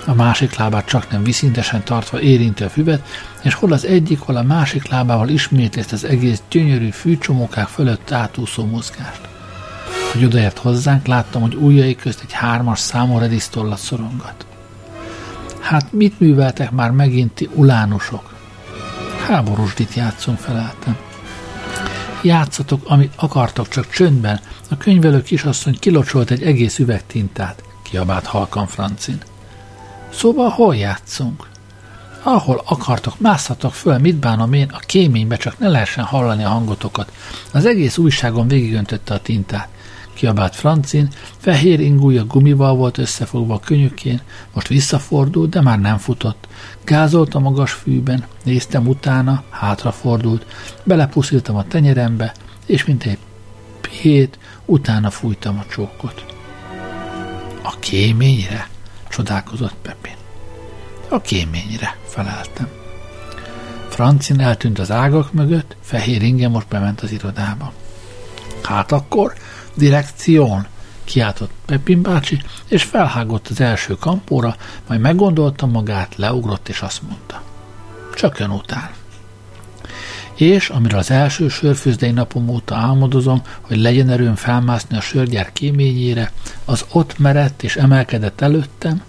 [0.07, 3.07] a másik lábát csak nem viszintesen tartva érinti a füvet,
[3.43, 8.65] és hol az egyik, hol a másik lábával ismétli az egész gyönyörű fűcsomókák fölött átúszó
[8.65, 9.21] mozgást.
[10.13, 14.47] Hogy odaért hozzánk, láttam, hogy ujjai közt egy hármas számú redisztollat szorongat.
[15.61, 18.32] Hát mit műveltek már megint ti ulánusok?
[19.27, 20.97] Háborúsdit játszunk, feleltem.
[22.23, 24.41] Játszatok, amit akartok, csak csöndben.
[24.71, 29.19] A könyvelő kisasszony kilocsolt egy egész üveg tintát, kiabált halkan Francin.
[30.13, 31.47] Szóval hol játszunk?
[32.23, 37.13] Ahol akartok, mászhatok föl, mit bánom én, a kéménybe csak ne lehessen hallani a hangotokat.
[37.53, 39.69] Az egész újságon végigöntötte a tintát
[40.15, 41.09] kiabált Francin,
[41.39, 44.21] fehér ingúja gumival volt összefogva a könyökén,
[44.53, 46.49] most visszafordult, de már nem futott.
[46.85, 50.47] Gázolt a magas fűben, néztem utána, hátrafordult,
[50.85, 52.35] belepusziltam a tenyerembe,
[52.67, 53.19] és mint egy
[54.01, 56.25] hét, utána fújtam a csókot.
[57.63, 58.69] A kéményre?
[59.09, 60.15] csodálkozott Pepin.
[61.09, 62.69] A kéményre, feleltem.
[63.89, 67.73] Francin eltűnt az ágak mögött, fehér inge most bement az irodába.
[68.63, 69.35] Hát akkor
[69.75, 70.67] Direkción!
[71.05, 74.57] kiáltott Pepin bácsi, és felhágott az első kampóra,
[74.87, 77.43] majd meggondolta magát, leugrott, és azt mondta.
[78.15, 78.91] Csak ön után.
[80.35, 86.33] És amiről az első sörfőzdei napom óta álmodozom, hogy legyen erőm felmászni a sörgyár kéményére,
[86.65, 89.03] az ott merett és emelkedett előttem,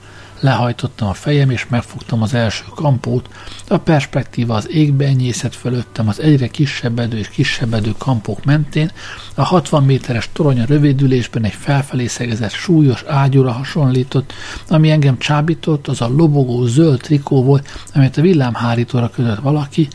[0.43, 3.29] Lehajtottam a fejem, és megfogtam az első kampót.
[3.67, 8.91] A perspektíva az égbe enyészett fölöttem az egyre kisebbedő és kisebbedő kampók mentén.
[9.35, 14.33] A 60 méteres torony a rövidülésben egy felfelé szegezett súlyos ágyúra hasonlított,
[14.67, 19.87] ami engem csábított, az a lobogó zöld trikó volt, amelyet a villámhárítóra kötött valaki,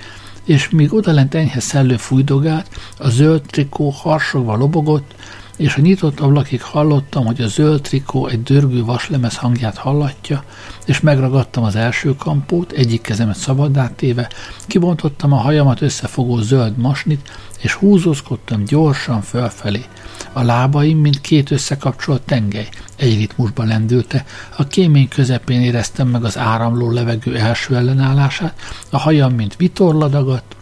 [0.45, 2.69] és míg odalent enyhe szellő fújdogált,
[2.99, 5.15] a zöld trikó harsogva lobogott,
[5.59, 10.45] és a nyitott ablakig hallottam, hogy a zöld trikó egy dörgő vaslemez hangját hallatja,
[10.87, 14.31] és megragadtam az első kampót, egyik kezemet szabaddá téve,
[14.67, 17.31] kibontottam a hajamat összefogó zöld masnit,
[17.61, 19.85] és húzózkodtam gyorsan fölfelé.
[20.33, 24.25] A lábaim, mint két összekapcsolt tengely, egy ritmusban lendülte,
[24.57, 28.55] a kémény közepén éreztem meg az áramló levegő első ellenállását,
[28.91, 30.57] a hajam, mint vitorladagadt,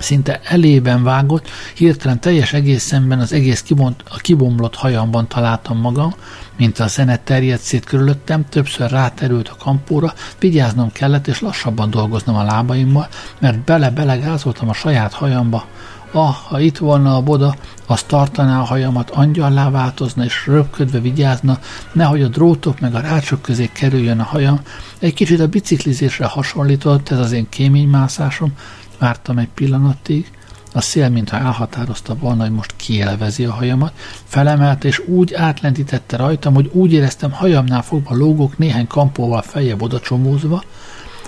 [0.00, 6.14] szinte elében vágott, hirtelen teljes egész szemben az egész kibont, a kibomlott hajamban találtam magam,
[6.56, 12.36] mint a zene terjedt szét körülöttem, többször ráterült a kampóra, vigyáznom kellett, és lassabban dolgoznom
[12.36, 15.64] a lábaimmal, mert bele-bele gázoltam a saját hajamba.
[16.12, 17.54] Ah, ha itt volna a boda,
[17.86, 21.58] az tartaná a hajamat, angyallá változna, és röpködve vigyázna,
[21.92, 24.60] nehogy a drótok meg a rácsok közé kerüljön a hajam.
[24.98, 28.52] Egy kicsit a biciklizésre hasonlított ez az én kéménymászásom,
[29.00, 30.30] Vártam egy pillanatig,
[30.72, 33.92] a szél, mintha elhatározta volna, hogy most kielvezi a hajamat,
[34.24, 40.00] felemelte és úgy átlentítette rajtam, hogy úgy éreztem hajamnál fogva lógok néhány kampóval fejebb oda
[40.00, 40.62] csomózva,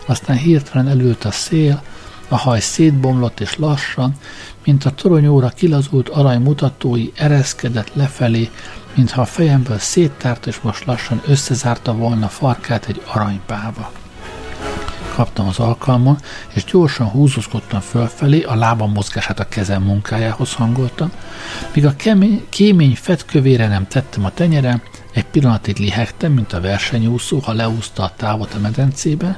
[0.07, 1.83] aztán hirtelen elült a szél,
[2.29, 4.15] a haj szétbomlott és lassan,
[4.65, 8.51] mint a toronyóra kilazult arany mutatói ereszkedett lefelé,
[8.95, 13.93] mintha a fejemből széttárt és most lassan összezárta volna farkát egy aranypába
[15.15, 16.19] kaptam az alkalmon,
[16.55, 21.11] és gyorsan húzózkodtam fölfelé, a lábam mozgását a kezem munkájához hangoltam,
[21.75, 24.83] míg a kemény, kémény fedkövére nem tettem a tenyerem,
[25.13, 29.37] egy pillanatig lihegtem, mint a versenyúszó, ha leúzta a távot a medencében,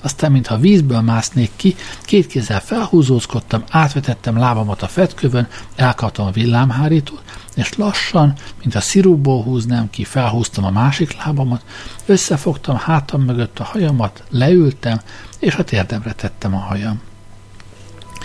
[0.00, 7.22] aztán mintha vízből másznék ki, két kézzel felhúzózkodtam, átvetettem lábamat a fetkövön, elkaptam a villámhárítót,
[7.56, 11.64] és lassan, mint a szirupból húznám ki, felhúztam a másik lábamat,
[12.06, 15.00] összefogtam hátam mögött a hajamat, leültem,
[15.38, 17.00] és a térdemre tettem a hajam.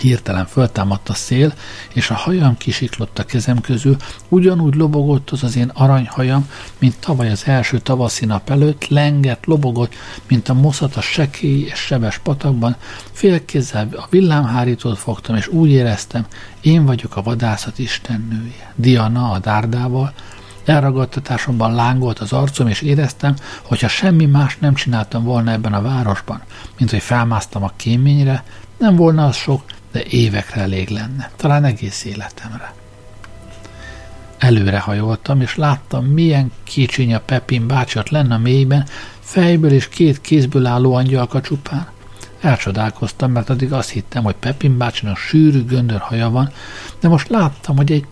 [0.02, 1.54] Hirtelen föltámadt a szél,
[1.92, 3.96] és a hajam kisiklott a kezem közül,
[4.28, 6.48] ugyanúgy lobogott az az én aranyhajam,
[6.78, 9.94] mint tavaly az első tavaszi nap előtt, lengett, lobogott,
[10.28, 12.76] mint a moszat a sekély és sebes patakban,
[13.12, 16.26] félkézzel a villámhárítót fogtam, és úgy éreztem,
[16.60, 18.72] én vagyok a vadászat istennője.
[18.76, 20.12] Diana a dárdával,
[20.64, 26.42] Elragadtatásomban lángolt az arcom, és éreztem, hogyha semmi más nem csináltam volna ebben a városban,
[26.78, 28.44] mint hogy felmásztam a kéményre,
[28.78, 29.62] nem volna az sok,
[29.92, 32.74] de évekre elég lenne, talán egész életemre.
[34.38, 38.86] Előre hajoltam, és láttam, milyen kicsiny a Pepin bácsat lenne a mélyben,
[39.20, 41.86] fejből és két kézből álló angyalka csupán.
[42.40, 46.50] Elcsodálkoztam, mert addig azt hittem, hogy Pepin bácsinak sűrű göndör haja van,
[47.00, 48.06] de most láttam, hogy egy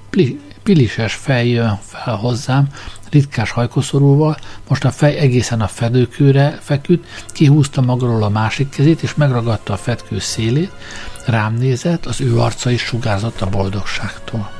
[0.62, 2.68] pilises fej jön fel hozzám,
[3.10, 4.36] ritkás hajkoszorúval,
[4.68, 9.76] most a fej egészen a fedőkőre feküdt, kihúzta magáról a másik kezét, és megragadta a
[9.76, 10.72] fedkő szélét,
[11.26, 14.50] Rám nézett, az ő arca is sugárzott a boldogságtól.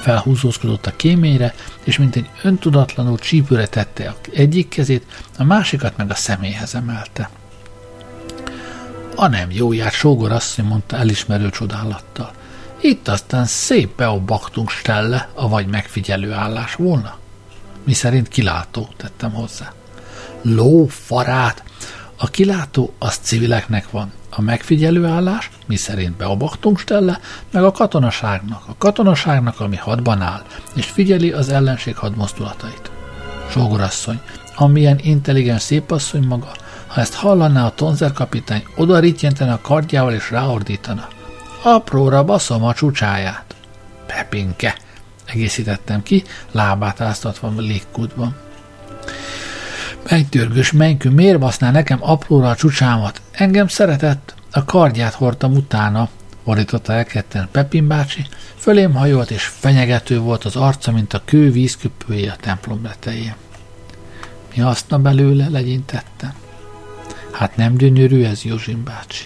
[0.00, 1.54] Felhúzózkodott a kéményre,
[1.84, 5.06] és mint egy öntudatlanul csípőre tette a egyik kezét,
[5.38, 7.30] a másikat meg a személyhez emelte.
[9.16, 12.32] A nem jó jár, sógor asszony, mondta elismerő csodálattal.
[12.84, 17.16] Itt aztán szép beobaktunk stelle, a vagy megfigyelő állás volna.
[17.84, 19.72] Mi szerint kilátó, tettem hozzá.
[20.42, 21.62] Lófarát!
[22.16, 27.20] A kilátó az civileknek van, a megfigyelő állás, mi szerint beobaktunk stelle,
[27.50, 30.42] meg a katonaságnak, a katonaságnak, ami hadban áll,
[30.74, 32.90] és figyeli az ellenség hadmozdulatait.
[33.50, 34.20] Sógorasszony,
[34.54, 36.52] amilyen intelligens szépasszony maga,
[36.86, 39.00] ha ezt hallaná a tonzer kapitány, oda
[39.38, 41.08] a kardjával és ráordítana.
[41.64, 43.54] Apróra baszom a csúcsáját.
[44.06, 44.76] Pepinke,
[45.24, 48.36] egészítettem ki, lábát áztatva légkútban.
[50.10, 53.20] Megdörgös menykű, miért baszná nekem apróra a csúcsámat?
[53.30, 56.08] Engem szeretett, a kardját hordtam utána,
[56.44, 61.50] borította el ketten Pepin bácsi, fölém hajolt és fenyegető volt az arca, mint a kő
[61.50, 63.34] vízköpője a templom letején.
[64.54, 66.34] Mi haszna belőle, legyintette?
[67.30, 69.24] Hát nem gyönyörű ez, Józsin bácsi.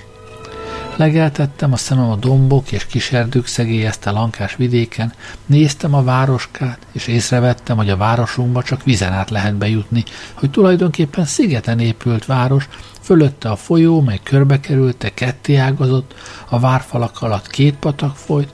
[0.97, 5.13] Legeltettem a szemem a dombok és kiserdők szegélyezte lankás vidéken,
[5.47, 11.25] néztem a városkát, és észrevettem, hogy a városunkba csak vizen át lehet bejutni, hogy tulajdonképpen
[11.25, 12.69] szigeten épült város,
[13.01, 16.15] fölötte a folyó, mely körbe kerülte, ketté ágazott,
[16.49, 18.53] a várfalak alatt két patak folyt,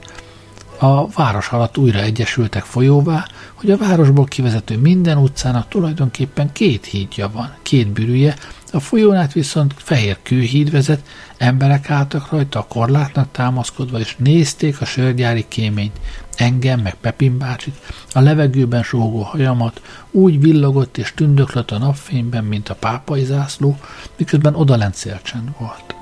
[0.79, 3.25] a város alatt újra egyesültek folyóvá,
[3.63, 8.35] hogy a városból kivezető minden utcának tulajdonképpen két hídja van, két bűrűje,
[8.71, 11.03] a folyón át viszont fehér kőhíd vezet,
[11.37, 15.99] emberek álltak rajta a korlátnak támaszkodva, és nézték a sörgyári kéményt,
[16.35, 17.75] engem, meg Pepin bácsit,
[18.13, 23.77] a levegőben sógó hajamat, úgy villogott és tündöklött a napfényben, mint a pápai zászló,
[24.17, 25.95] miközben odalent szélcsend volt.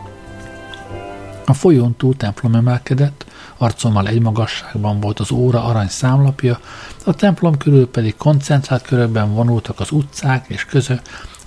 [1.45, 3.25] A folyón túl templom emelkedett,
[3.61, 6.59] arcommal egy magasságban volt az óra arany számlapja,
[7.05, 10.95] a templom körül pedig koncentrált körökben vonultak az utcák és közö,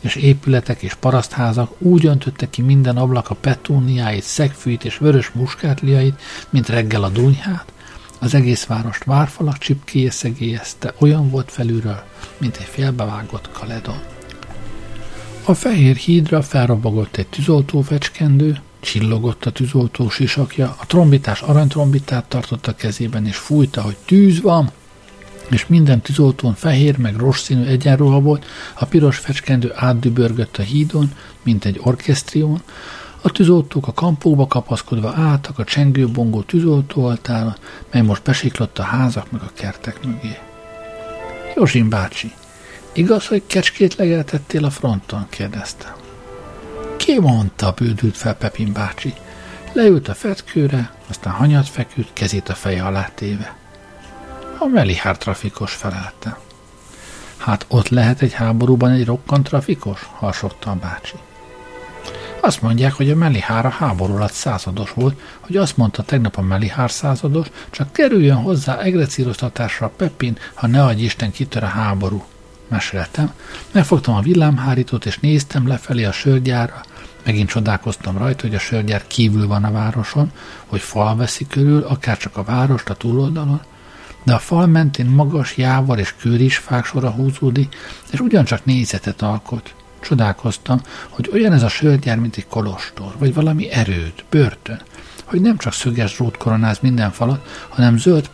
[0.01, 6.21] és épületek és parasztházak úgy öntötte ki minden ablak a petúniáit, szegfűt és vörös muskátliait,
[6.51, 7.73] mint reggel a dunyhát,
[8.21, 12.03] az egész várost várfalak csipkéje szegélyezte, olyan volt felülről,
[12.39, 13.99] mint egy félbevágott kaledon.
[15.45, 22.67] A fehér hídra felrobogott egy tűzoltó fecskendő, csillogott a tűzoltó sisakja, a trombitás aranytrombitát tartott
[22.67, 24.71] a kezében, és fújta, hogy tűz van,
[25.51, 31.13] és minden tűzoltón fehér meg rosszínű egyenruha volt, a piros fecskendő átdübörgött a hídon,
[31.43, 32.63] mint egy orkesztrión,
[33.21, 37.57] a tűzoltók a kampókba kapaszkodva álltak a csengő-bongó tűzoltóaltára,
[37.91, 40.39] mely most besiklott a házak meg a kertek mögé.
[41.57, 42.33] Józsin bácsi,
[42.93, 45.27] igaz, hogy kecskét legeltettél a fronton?
[45.29, 46.04] kérdezte.
[46.97, 49.15] Ki mondta, bődült fel Pepin bácsi.
[49.73, 53.57] Leült a fetkőre, aztán hanyat feküdt, kezét a feje alá téve.
[54.59, 56.39] A Melihár trafikos felelte.
[57.37, 60.09] Hát ott lehet egy háborúban egy rokkant trafikos?
[60.13, 61.17] harsogta a bácsi.
[62.41, 66.43] Azt mondják, hogy a Melihár a háború alatt százados volt, hogy azt mondta tegnap a
[66.43, 72.25] Melihár százados, csak kerüljön hozzá egrecíroztatásra a Pepin, ha ne adj Isten kitör a háború.
[72.69, 73.33] Meséltem,
[73.73, 76.83] megfogtam a villámhárítót és néztem lefelé a sörgyára,
[77.25, 80.33] Megint csodálkoztam rajta, hogy a sörgyár kívül van a városon,
[80.67, 83.61] hogy fal veszi körül, akár csak a várost a túloldalon,
[84.23, 87.77] de a fal mentén magas jával és kőrisfák sora húzódik,
[88.11, 89.75] és ugyancsak nézetet alkot.
[90.01, 94.81] Csodálkoztam, hogy olyan ez a sörgyár, mint egy kolostor, vagy valami erőd, börtön,
[95.35, 98.31] hogy nem csak szöges drót koronáz minden falat, hanem zöld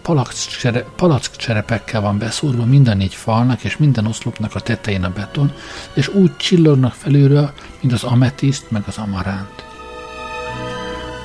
[0.96, 5.52] palackcserepekkel van beszúrva minden négy falnak és minden oszlopnak a tetején a beton,
[5.94, 9.64] és úgy csillognak felülről, mint az ametiszt meg az amaránt.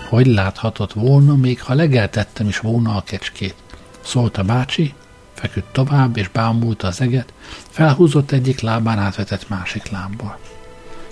[0.10, 3.56] Hogy láthatott volna, még ha legeltettem is volna a kecskét?
[4.02, 4.94] Szólt a bácsi,
[5.34, 7.34] feküdt tovább, és bámulta az eget,
[7.70, 10.38] felhúzott egyik lábán átvetett másik lábból.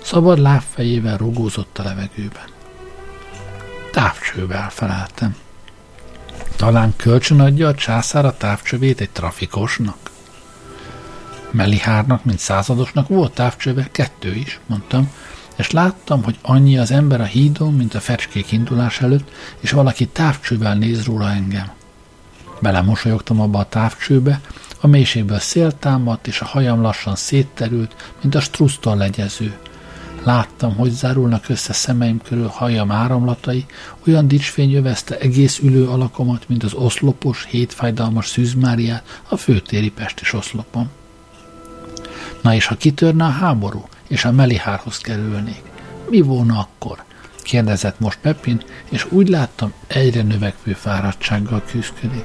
[0.02, 2.53] Szabad lábfejével rugózott a levegőben.
[3.94, 5.36] Távcsővel feleltem.
[6.56, 10.10] Talán kölcsön adja a császár a távcsövét egy trafikosnak?
[11.50, 15.10] Melihárnak, mint századosnak volt távcsöve, kettő is, mondtam,
[15.56, 19.30] és láttam, hogy annyi az ember a hídon, mint a fecskék indulás előtt,
[19.60, 21.70] és valaki távcsővel néz róla engem.
[22.60, 24.40] Belemosolyogtam abba a távcsőbe,
[24.80, 29.58] a mélységből szél támadt, és a hajam lassan szétterült, mint a strusztól legyező.
[30.24, 33.66] Láttam, hogy zárulnak össze szemeim körül hajam áramlatai,
[34.06, 40.90] olyan dicsfény övezte egész ülő alakomat, mint az oszlopos, hétfájdalmas szűzmáriát a főtéri pestis oszlopon.
[42.42, 45.62] Na és ha kitörne a háború, és a Melihárhoz kerülnék,
[46.10, 47.04] mi volna akkor?
[47.42, 52.24] kérdezett most Pepin, és úgy láttam, egyre növekvő fáradtsággal küzdik.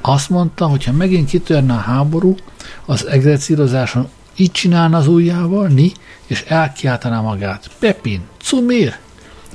[0.00, 2.34] Azt mondta, hogy ha megint kitörne a háború,
[2.84, 4.08] az egzercírozáson
[4.40, 5.92] így csinálna az ujjával, ni,
[6.26, 7.70] és elkiáltaná magát.
[7.78, 8.98] Pepin, cumir!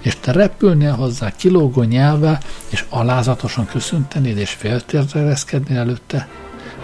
[0.02, 6.28] És te repülnél hozzá kilógó nyelvvel, és alázatosan köszöntenéd, és féltérdezkednél előtte.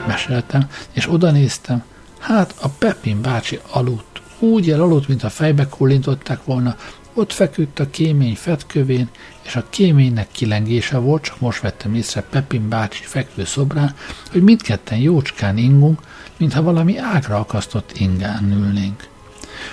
[0.08, 1.84] Meséltem, és oda néztem.
[2.20, 4.22] Hát a Pepin bácsi aludt.
[4.40, 6.76] Úgy elaludt, mint a fejbe kullintották volna,
[7.14, 9.10] ott feküdt a kémény fetkövén,
[9.42, 13.96] és a kéménynek kilengése volt, csak most vettem észre Pepin bácsi fekvő szobrán,
[14.32, 16.00] hogy mindketten jócskán ingunk,
[16.42, 19.10] mintha valami ágra akasztott ingán ülnénk.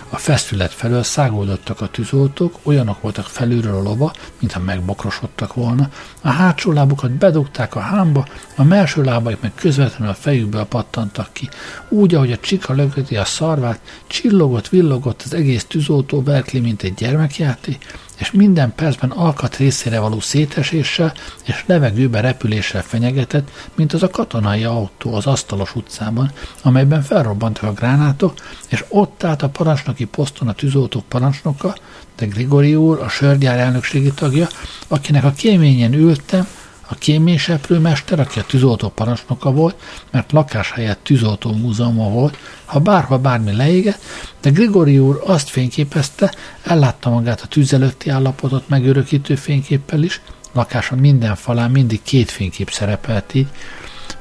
[0.08, 5.90] A feszület felől szágódottak a tűzoltók, olyanok voltak felülről a lova, mintha megbokrosodtak volna,
[6.20, 11.48] a hátsó lábukat bedugták a hámba, a melső lábaik meg közvetlenül a fejükből pattantak ki,
[11.88, 16.94] úgy, ahogy a csika lögöti a szarvát, csillogott, villogott az egész tűzoltó Berkeley, mint egy
[16.94, 17.84] gyermekjáték,
[18.18, 21.12] és minden percben alkat részére való széteséssel
[21.44, 27.72] és levegőbe repüléssel fenyegetett, mint az a katonai autó az asztalos utcában, amelyben felrobbantak a
[27.72, 28.34] gránátok,
[28.68, 31.76] és ott állt a parancsnoki poszton a tűzoltók parancsnoka,
[32.16, 34.48] de Grigori úr, a sörgyár elnökségi tagja,
[34.88, 36.46] akinek a kéményen ültem,
[36.91, 39.76] a kéményseprőmester, aki a tűzoltó parancsnoka volt,
[40.11, 44.03] mert lakás helyett tűzoltó múzeuma volt, ha bárha bármi leégett,
[44.41, 50.20] de Grigori úr azt fényképezte, ellátta magát a tűz előtti állapotot megörökítő fényképpel is,
[50.53, 53.49] lakása minden falán mindig két fénykép szerepelt így,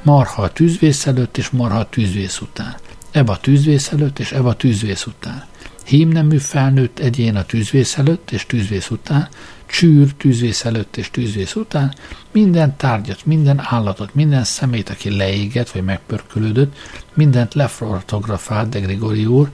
[0.01, 2.75] marha a tűzvész előtt és marha a tűzvész után.
[3.11, 5.45] Eba a tűzvész előtt és Eba a tűzvész után.
[5.85, 9.27] Hímnemű felnőtt egyén a tűzvész előtt és tűzvész után,
[9.67, 11.93] csűr tűzvész előtt és tűzvész után,
[12.31, 16.75] minden tárgyat, minden állatot, minden szemét, aki leégett vagy megpörkölődött,
[17.13, 19.49] mindent lefotografált de Grigori úr,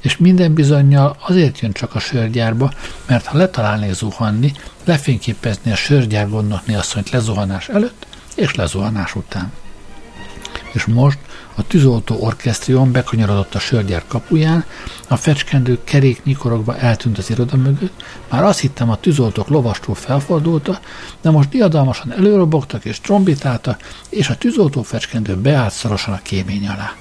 [0.00, 2.72] és minden bizonyal azért jön csak a sörgyárba,
[3.06, 4.52] mert ha letalálné zuhanni,
[4.84, 9.52] lefényképezni a sörgyár gondnokni asszonyt lezuhanás előtt és lezuhanás után.
[10.72, 11.18] És most
[11.54, 14.64] a tűzoltó orkesztrion bekanyarodott a sörgyár kapuján,
[15.08, 20.80] a fecskendő kerék nyikorogva eltűnt az iroda mögött, már azt hittem a tűzoltók lovastól felfordulta,
[21.20, 26.92] de most diadalmasan előrobogtak és trombitáltak, és a tűzoltó fecskendő beállt szorosan a kémény alá.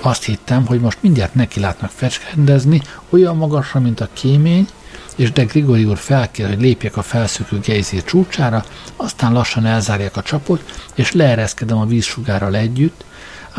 [0.00, 4.68] Azt hittem, hogy most mindjárt neki látnak fecskendezni, olyan magasra, mint a kémény,
[5.16, 8.64] és de Grigori úr felkér, hogy lépjek a felszökő gejzír csúcsára,
[8.96, 13.04] aztán lassan elzárják a csapot, és leereszkedem a vízsugárral együtt,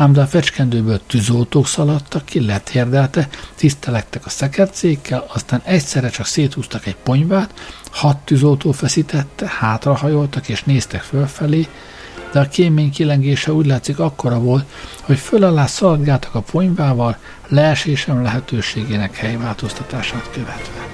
[0.00, 6.86] ám de a fecskendőből tűzoltók szaladtak ki, letérdelte, tisztelektek a szekercékkel, aztán egyszerre csak széthúztak
[6.86, 7.54] egy ponyvát,
[7.90, 11.66] hat tűzoltó feszítette, hátrahajoltak és néztek fölfelé,
[12.32, 14.64] de a kémény kilengése úgy látszik akkora volt,
[15.02, 17.16] hogy föl alá szaladgáltak a ponyvával,
[17.48, 20.86] leesésem lehetőségének helyváltoztatását követve.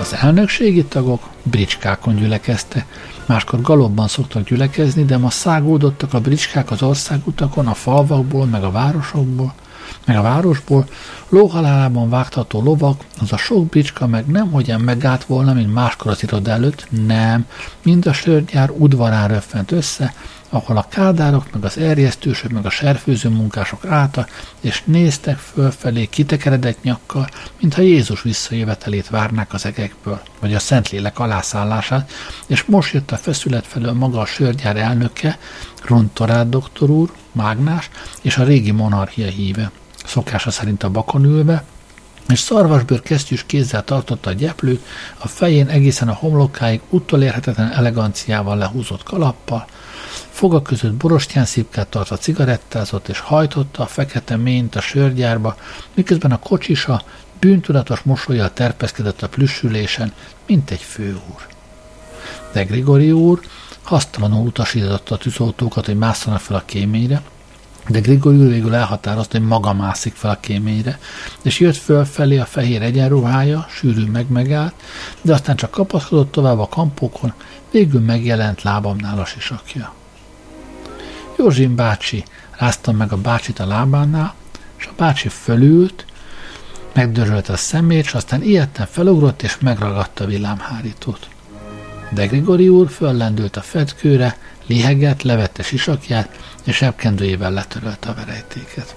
[0.00, 2.86] Az elnökségi tagok bricskákon gyülekezte,
[3.26, 8.70] máskor galobban szoktak gyülekezni, de ma szágódottak a bricskák az országutakon, a falvakból, meg a
[8.70, 9.54] városokból,
[10.04, 10.86] meg a városból,
[11.28, 16.22] lóhalálában vágtató lovak, az a sok bricska meg nem hogyan megállt volna, mint máskor az
[16.22, 17.46] iroda előtt, nem,
[17.82, 20.14] mind a sörgyár udvarán röffent össze,
[20.48, 24.30] ahol a kádárok, meg az erjesztősök, meg a serfőző munkások álltak,
[24.60, 27.28] és néztek fölfelé kitekeredett nyakkal,
[27.60, 32.12] mintha Jézus visszajövetelét várnák az egekből, vagy a Szentlélek alászállását,
[32.46, 35.38] és most jött a feszület felől maga a sörgyár elnöke,
[35.84, 37.90] Rontorát doktor úr, Mágnás,
[38.22, 39.70] és a régi monarchia híve.
[40.04, 41.64] szokása szerint a bakon ülve,
[42.28, 44.84] és szarvasbőr kesztyűs kézzel tartotta a gyeplőt,
[45.18, 49.66] a fején egészen a homlokáig utolérhetetlen eleganciával lehúzott kalappal,
[50.30, 55.56] foga között borostyán szipkát tartva cigarettázott, és hajtotta a fekete ményt a sörgyárba,
[55.94, 57.02] miközben a kocsisa
[57.40, 60.12] bűntudatos mosolyjal terpeszkedett a plüssülésen,
[60.46, 61.46] mint egy főúr.
[62.52, 63.40] De Grigori úr
[63.82, 67.22] hasztalanul utasította a tűzoltókat, hogy másszanak fel a kéményre,
[67.88, 70.98] de Grigori úr végül elhatározta, hogy maga mászik fel a kéményre,
[71.42, 74.74] és jött fölfelé a fehér egyenruhája, sűrű meg megállt,
[75.22, 77.32] de aztán csak kapaszkodott tovább a kampókon,
[77.70, 79.92] végül megjelent lábamnál a sisakja.
[81.36, 82.24] Józsin bácsi,
[82.58, 84.34] ráztam meg a bácsit a lábánál,
[84.76, 86.04] és a bácsi fölült,
[86.92, 91.28] megdörölte a szemét, és aztán ilyetten felugrott, és megragadta a villámhárítót.
[92.10, 98.96] De Grigori úr föllendült a fedkőre, lihegett, levette sisakját, és ebkendőjével letörölte a verejtéket.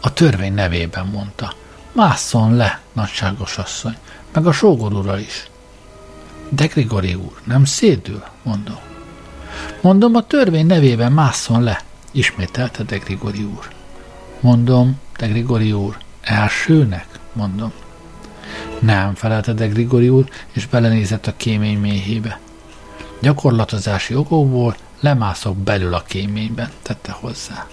[0.00, 1.54] A törvény nevében mondta,
[1.92, 3.96] másszon le, nagyságos asszony,
[4.32, 5.46] meg a sógor ura is.
[6.48, 8.91] De Grigori úr, nem szédül, mondom.
[9.80, 11.80] Mondom, a törvény nevében másszon le,
[12.10, 13.68] ismételte de Grigori úr.
[14.40, 17.72] Mondom, de Grigori úr, elsőnek, mondom.
[18.78, 22.40] Nem, felelte de Grigori úr, és belenézett a kémény méhébe.
[23.20, 27.66] Gyakorlatozási okokból lemászok belül a kéményben, tette hozzá.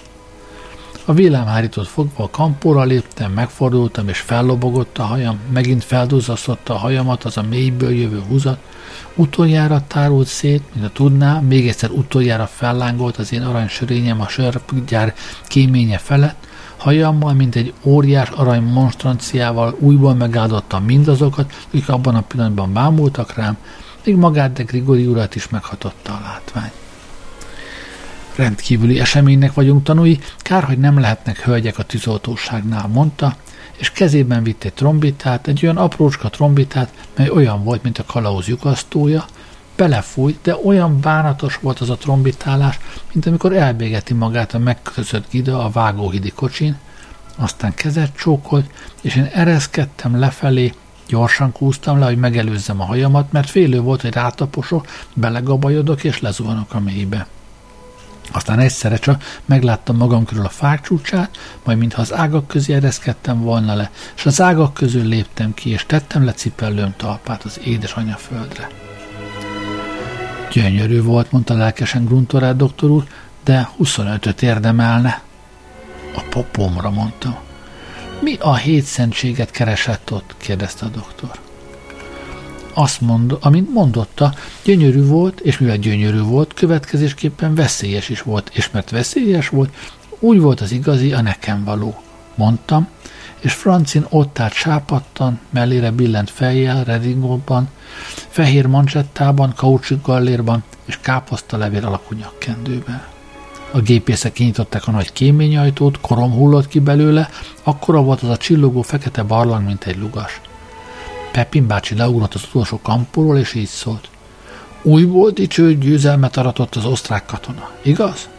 [1.06, 7.24] A villámhárítót fogva a kampóra léptem, megfordultam, és fellobogott a hajam, megint felduzasztotta a hajamat
[7.24, 8.60] az a mélyből jövő húzat,
[9.20, 15.14] utoljára tárult szét, mint a tudná, még egyszer utoljára fellángolt az én aranysörényem a sörgyár
[15.48, 16.48] kéménye felett,
[16.78, 23.58] hajammal, mint egy óriás arany monstranciával újból megáldottam mindazokat, akik abban a pillanatban bámultak rám,
[24.06, 26.72] még magát de Grigori urat is meghatotta a látvány.
[28.36, 33.36] Rendkívüli eseménynek vagyunk tanúi, kár, hogy nem lehetnek hölgyek a tűzoltóságnál, mondta,
[33.80, 38.48] és kezében vitt egy trombitát, egy olyan aprócska trombitát, mely olyan volt, mint a kalauz
[38.48, 39.26] lyukasztója,
[39.76, 42.80] belefújt, de olyan bánatos volt az a trombitálás,
[43.14, 46.78] mint amikor elbégeti magát a megkötözött gida a vágóhidi kocsin,
[47.36, 48.70] aztán kezet csókolt,
[49.02, 50.74] és én ereszkedtem lefelé,
[51.08, 56.74] gyorsan kúztam le, hogy megelőzzem a hajamat, mert félő volt, hogy rátaposok, belegabajodok és lezuhanok
[56.74, 57.28] a mélybe.
[58.32, 63.42] Aztán egyszerre csak megláttam magam körül a fák csúcsát, majd mintha az ágak közé ereszkedtem
[63.42, 68.16] volna le, és az ágak közül léptem ki, és tettem le cipellőm talpát az édesanyja
[68.16, 68.70] földre.
[70.52, 73.04] Gyönyörű volt, mondta lelkesen Gruntorát doktor úr,
[73.44, 75.22] de 25-öt érdemelne.
[76.16, 77.38] A popomra, mondtam.
[78.22, 80.36] Mi a hétszentséget keresett ott?
[80.38, 81.49] kérdezte a doktor
[82.80, 88.72] azt mond, amint mondotta, gyönyörű volt, és mivel gyönyörű volt, következésképpen veszélyes is volt, és
[88.72, 89.74] mert veszélyes volt,
[90.20, 92.02] úgy volt az igazi a nekem való,
[92.36, 92.88] mondtam,
[93.40, 97.70] és Francin ott állt sápattan, mellére billent fejjel, redingóban,
[98.28, 103.04] fehér mancsettában, kaucsuk gallérban és káposztalevél alakú nyakkendőben.
[103.72, 107.30] A gépészek kinyitották a nagy kéményajtót, korom hullott ki belőle,
[107.64, 110.42] akkora volt az a csillogó fekete barlang, mint egy lugas.
[111.32, 114.10] Pepin bácsi leugrott az utolsó kampóról, és így szólt.
[114.82, 118.30] Újból dicső győzelmet aratott az osztrák katona, igaz?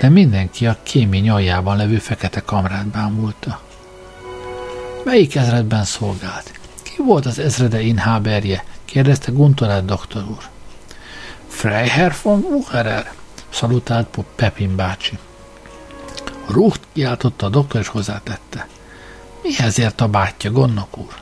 [0.00, 3.60] De mindenki a kémény aljában levő fekete kamrát bámulta.
[5.04, 6.60] Melyik ezredben szolgált?
[6.82, 8.64] Ki volt az ezrede inháberje?
[8.84, 10.48] kérdezte Guntorát doktor úr.
[11.48, 13.12] Freiherr von Wucherer,
[13.48, 15.18] szalutált Pepin bácsi.
[16.46, 18.68] Rucht kiáltotta a doktor, és hozzátette.
[19.42, 21.14] Mihez ért a bátyja, gondnok úr?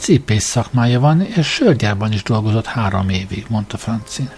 [0.00, 4.30] Cipész szakmája van, és sörgyárban is dolgozott három évig, mondta Francin.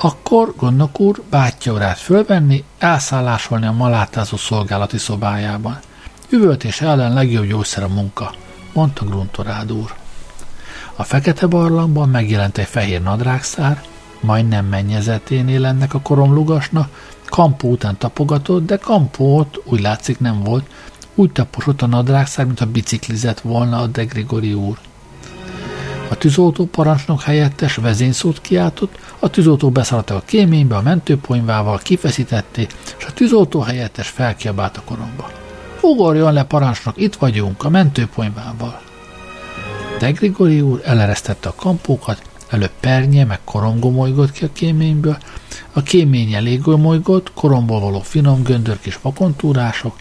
[0.00, 5.78] Akkor, gondnok úr, bátyja fölvenni, elszállásolni a malátázó szolgálati szobájában.
[6.28, 8.34] Üvöltés ellen legjobb gyógyszer a munka,
[8.72, 9.94] mondta Gruntorád úr.
[10.96, 13.82] A fekete barlangban megjelent egy fehér nadrágszár,
[14.20, 16.88] majdnem mennyezeténél ennek a koromlugasnak,
[17.24, 20.66] kampó után tapogatott, de kampót úgy látszik nem volt,
[21.18, 24.78] úgy taposott a nadrágszár, mint a biciklizett volna a de Grigori úr.
[26.08, 33.04] A tűzoltó parancsnok helyettes vezényszót kiáltott, a tűzoltó beszállt a kéménybe a mentőponyvával, kifeszítették, és
[33.04, 35.30] a tűzoltó helyettes felkiabált a koromba.
[35.80, 38.80] Ugorjon le, parancsnok, itt vagyunk, a mentőponyvával.
[39.98, 45.18] De Grigori úr eleresztette a kampókat, előbb pernye meg korom gomolygott ki a kéményből,
[45.72, 49.96] a kémény elég gomolygott, koromból való finom göndörk és vakontúrások,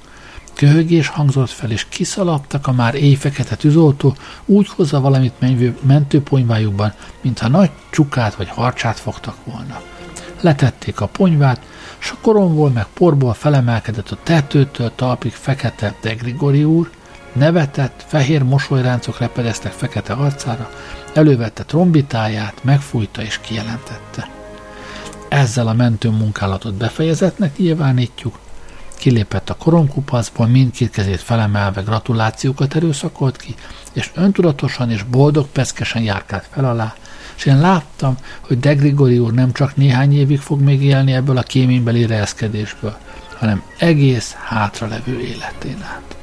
[0.58, 7.48] Köhögés hangzott fel, és kiszalaptak a már éjfekete tűzoltó, úgy hozza valamit menvő, mentőponyvájukban, mintha
[7.48, 9.82] nagy csukát vagy harcsát fogtak volna.
[10.42, 11.62] letették a ponyvát,
[11.98, 16.90] s a koromból meg porból felemelkedett a tetőtől talpig fekete de Grigori úr,
[17.34, 20.70] nevetett, fehér mosolyráncok lepedeztek fekete arcára,
[21.14, 24.30] elővette trombitáját, megfújta és kijelentette.
[25.28, 28.40] Ezzel a mentő munkálatot befejezetnek nyilvánítjuk,
[28.98, 33.56] kilépett a koromkupaszból, mindkét kezét felemelve gratulációkat erőszakolt ki,
[33.94, 36.96] és öntudatosan és boldog peszkesen járkált fel alá,
[37.38, 41.38] és én láttam, hogy De Grigori úr nem csak néhány évig fog még élni ebből
[41.38, 42.98] a kéménybeli rejeszkedésből,
[43.38, 46.16] hanem egész hátralevő életén át.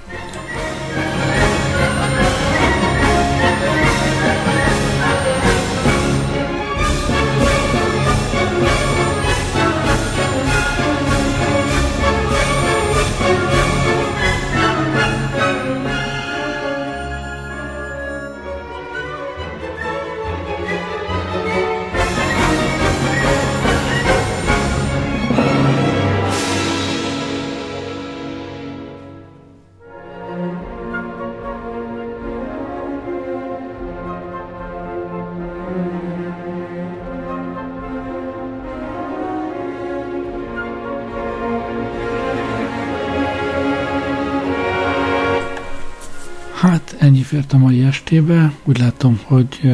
[48.14, 48.52] Estébe.
[48.64, 49.72] Úgy látom, hogy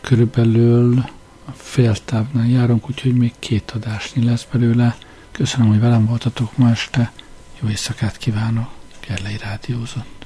[0.00, 1.04] körülbelül
[1.54, 4.96] féltávnál járunk, úgyhogy még két adásnyi lesz belőle.
[5.30, 7.12] Köszönöm, hogy velem voltatok ma este.
[7.60, 8.68] Jó éjszakát kívánok.
[9.06, 10.21] Gerlei Rádiózott.